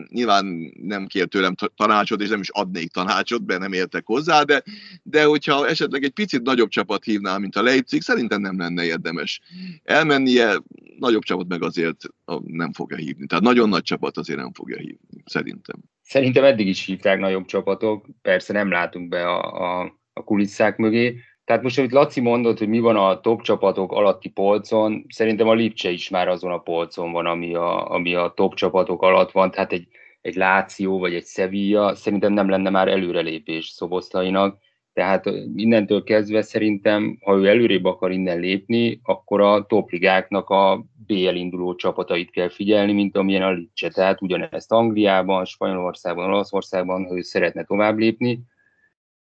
nyilván 0.10 0.74
nem 0.82 1.08
kér 1.08 1.28
tőlem 1.28 1.56
tanácsot, 1.76 2.22
és 2.22 2.30
nem 2.30 2.40
is 2.40 2.50
adnék 2.50 2.92
tanácsot, 2.92 3.46
mert 3.46 3.60
nem 3.60 3.74
értek 3.74 4.06
hozzá, 4.06 4.44
de, 4.44 4.64
de 5.04 5.24
hogyha 5.24 5.68
esetleg 5.68 6.04
egy 6.04 6.12
picit 6.12 6.42
nagyobb 6.42 6.70
csapat 6.70 7.04
hívná, 7.04 7.35
mint 7.40 7.56
a 7.56 7.62
Leipzig, 7.62 8.02
szerintem 8.02 8.42
nem 8.42 8.60
lenne 8.60 8.86
érdemes 8.86 9.42
elmennie, 9.84 10.62
nagyobb 10.98 11.24
csapat 11.24 11.48
meg 11.48 11.64
azért 11.64 12.04
nem 12.44 12.74
fogja 12.74 12.98
hívni. 12.98 13.26
Tehát 13.26 13.44
nagyon 13.44 13.70
nagy 13.70 13.84
csapat 13.84 14.18
azért 14.18 14.40
nem 14.40 14.54
fogja 14.54 14.78
hívni, 14.78 15.24
szerintem. 15.26 15.76
Szerintem 16.02 16.44
eddig 16.44 16.68
is 16.68 16.86
hívták 16.86 17.20
nagyobb 17.20 17.46
csapatok, 17.46 18.06
persze 18.22 18.54
nem 18.54 18.70
látunk 18.70 19.10
be 19.10 19.28
a, 19.28 19.42
a, 19.82 20.00
a 20.14 20.24
kulisszák 20.24 20.78
mögé, 20.78 21.20
tehát 21.46 21.64
most, 21.64 21.78
amit 21.78 21.92
Laci 21.92 22.22
mondott, 22.22 22.58
hogy 22.58 22.68
mi 22.68 22.80
van 22.80 22.96
a 22.96 23.20
top 23.20 23.42
csapatok 23.42 23.92
alatti 23.92 24.30
polcon, 24.30 25.06
szerintem 25.10 25.48
a 25.48 25.54
Lipcse 25.54 25.90
is 25.90 26.10
már 26.10 26.28
azon 26.28 26.52
a 26.52 26.58
polcon 26.58 27.12
van, 27.12 27.26
ami 27.26 27.56
a, 27.56 27.92
ami 27.92 28.16
a 28.16 28.34
top 28.36 28.54
csapatok 28.54 29.02
alatt 29.02 29.32
van, 29.32 29.52
tehát 29.52 29.72
egy, 29.72 29.88
egy 30.22 30.36
Láció 30.36 31.00
vagy 31.00 31.14
egy 31.14 31.26
Sevilla 31.26 31.96
szerintem 31.96 32.34
nem 32.34 32.50
lenne 32.50 32.70
már 32.70 32.88
előrelépés 32.88 33.66
Szoboszlainak, 33.66 34.58
tehát 34.96 35.26
innentől 35.56 36.04
kezdve 36.04 36.42
szerintem, 36.42 37.18
ha 37.22 37.36
ő 37.36 37.48
előrébb 37.48 37.86
akar 37.86 38.12
innen 38.12 38.40
lépni, 38.40 39.00
akkor 39.04 39.42
a 39.42 39.66
topligáknak 39.66 40.50
a 40.50 40.86
BL 41.08 41.36
induló 41.36 41.76
csapatait 41.76 42.32
kell 42.32 42.50
figyelni, 42.50 42.94
mint 42.94 43.18
amilyen 43.18 43.42
a 43.42 43.52
Licse. 43.52 43.90
Tehát 43.90 44.22
ugyanezt 44.22 44.72
Angliában, 44.72 45.46
Spanyolországban, 45.46 46.26
Olaszországban, 46.26 47.06
ha 47.06 47.16
ő 47.16 47.22
szeretne 47.22 47.64
tovább 47.64 47.98
lépni, 47.98 48.40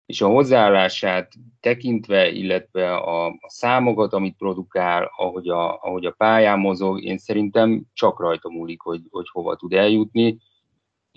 és 0.05 0.21
a 0.21 0.27
hozzáállását 0.27 1.31
tekintve, 1.59 2.29
illetve 2.29 2.95
a, 2.95 3.25
a 3.25 3.49
számokat, 3.49 4.13
amit 4.13 4.37
produkál, 4.37 5.11
ahogy 5.17 5.49
a, 5.49 5.81
ahogy 5.81 6.05
a 6.05 6.15
pályán 6.17 6.59
mozog, 6.59 7.03
én 7.03 7.17
szerintem 7.17 7.81
csak 7.93 8.19
rajta 8.19 8.49
múlik, 8.49 8.81
hogy, 8.81 9.01
hogy 9.09 9.25
hova 9.31 9.55
tud 9.55 9.73
eljutni. 9.73 10.37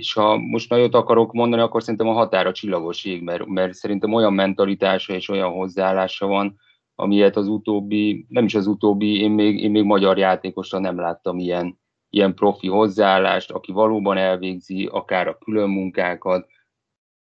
És 0.03 0.13
ha 0.13 0.37
most 0.37 0.71
nagyot 0.71 0.95
akarok 0.95 1.33
mondani, 1.33 1.63
akkor 1.63 1.83
szerintem 1.83 2.09
a 2.09 2.13
határa 2.13 2.53
csillagos 2.53 3.05
ég, 3.05 3.23
mert, 3.23 3.47
mert 3.47 3.75
szerintem 3.75 4.13
olyan 4.13 4.33
mentalitása 4.33 5.15
és 5.15 5.29
olyan 5.29 5.51
hozzáállása 5.51 6.27
van, 6.27 6.59
amilyet 6.95 7.37
az 7.37 7.49
utóbbi, 7.49 8.27
nem 8.29 8.45
is 8.45 8.55
az 8.55 8.67
utóbbi, 8.67 9.21
én 9.21 9.31
még, 9.31 9.63
én 9.63 9.71
még 9.71 9.85
magyar 9.85 10.19
játékosra 10.19 10.79
nem 10.79 10.99
láttam 10.99 11.39
ilyen, 11.39 11.79
ilyen 12.11 12.35
profi 12.35 12.69
hozzáállást, 12.69 13.51
aki 13.51 13.73
valóban 13.73 14.17
elvégzi 14.17 14.89
akár 14.93 15.29
a 15.29 15.39
külön 15.39 15.71
munkákat, 15.71 16.47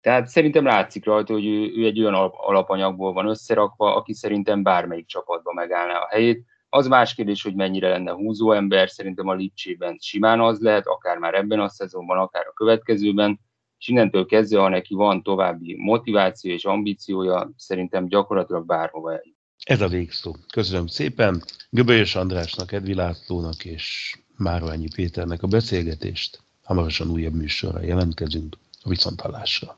tehát 0.02 0.28
szerintem 0.28 0.66
látszik 0.66 1.06
rajta, 1.06 1.34
hogy 1.34 1.46
ő, 1.46 1.72
ő 1.76 1.86
egy 1.86 2.00
olyan 2.00 2.14
alapanyagból 2.34 3.14
van 3.14 3.28
összerakva, 3.28 3.96
aki 3.96 4.14
szerintem 4.14 4.64
bármelyik 4.64 5.06
csapatban 5.06 5.54
megállná 5.54 6.00
a 6.00 6.08
helyét. 6.10 6.46
Az 6.78 6.88
más 6.88 7.14
kérdés, 7.14 7.44
hogy 7.44 7.56
mennyire 7.56 7.90
lenne 7.90 8.12
húzó 8.12 8.52
ember, 8.52 8.90
szerintem 8.90 9.28
a 9.28 9.34
Lipcsében 9.34 9.98
simán 10.02 10.40
az 10.40 10.60
lehet, 10.60 10.88
akár 10.88 11.18
már 11.18 11.34
ebben 11.34 11.60
a 11.60 11.70
szezonban, 11.70 12.18
akár 12.18 12.46
a 12.48 12.54
következőben, 12.54 13.40
és 13.80 13.88
innentől 13.88 14.26
kezdve, 14.26 14.60
ha 14.60 14.70
neki 14.70 14.94
van 14.94 15.24
további 15.24 15.76
motiváció 15.80 16.52
és 16.52 16.66
ambíciója, 16.66 17.52
szerintem 17.56 18.08
gyakorlatilag 18.08 18.66
bárhova 18.66 19.12
eljut. 19.12 19.36
Ez 19.64 19.82
a 19.82 19.88
végszó. 19.88 20.36
Köszönöm 20.52 20.88
szépen 20.88 21.44
Göbölyös 21.70 22.16
Andrásnak, 22.16 22.72
Edvi 22.72 22.94
Lászlónak 22.94 23.66
és 23.66 24.16
Márványi 24.38 24.88
Péternek 24.96 25.44
a 25.44 25.48
beszélgetést. 25.48 26.40
Hamarosan 26.64 27.10
újabb 27.10 27.34
műsorra 27.34 27.82
jelentkezünk 27.82 28.58
a 28.84 28.90
viszontalásra. 28.90 29.76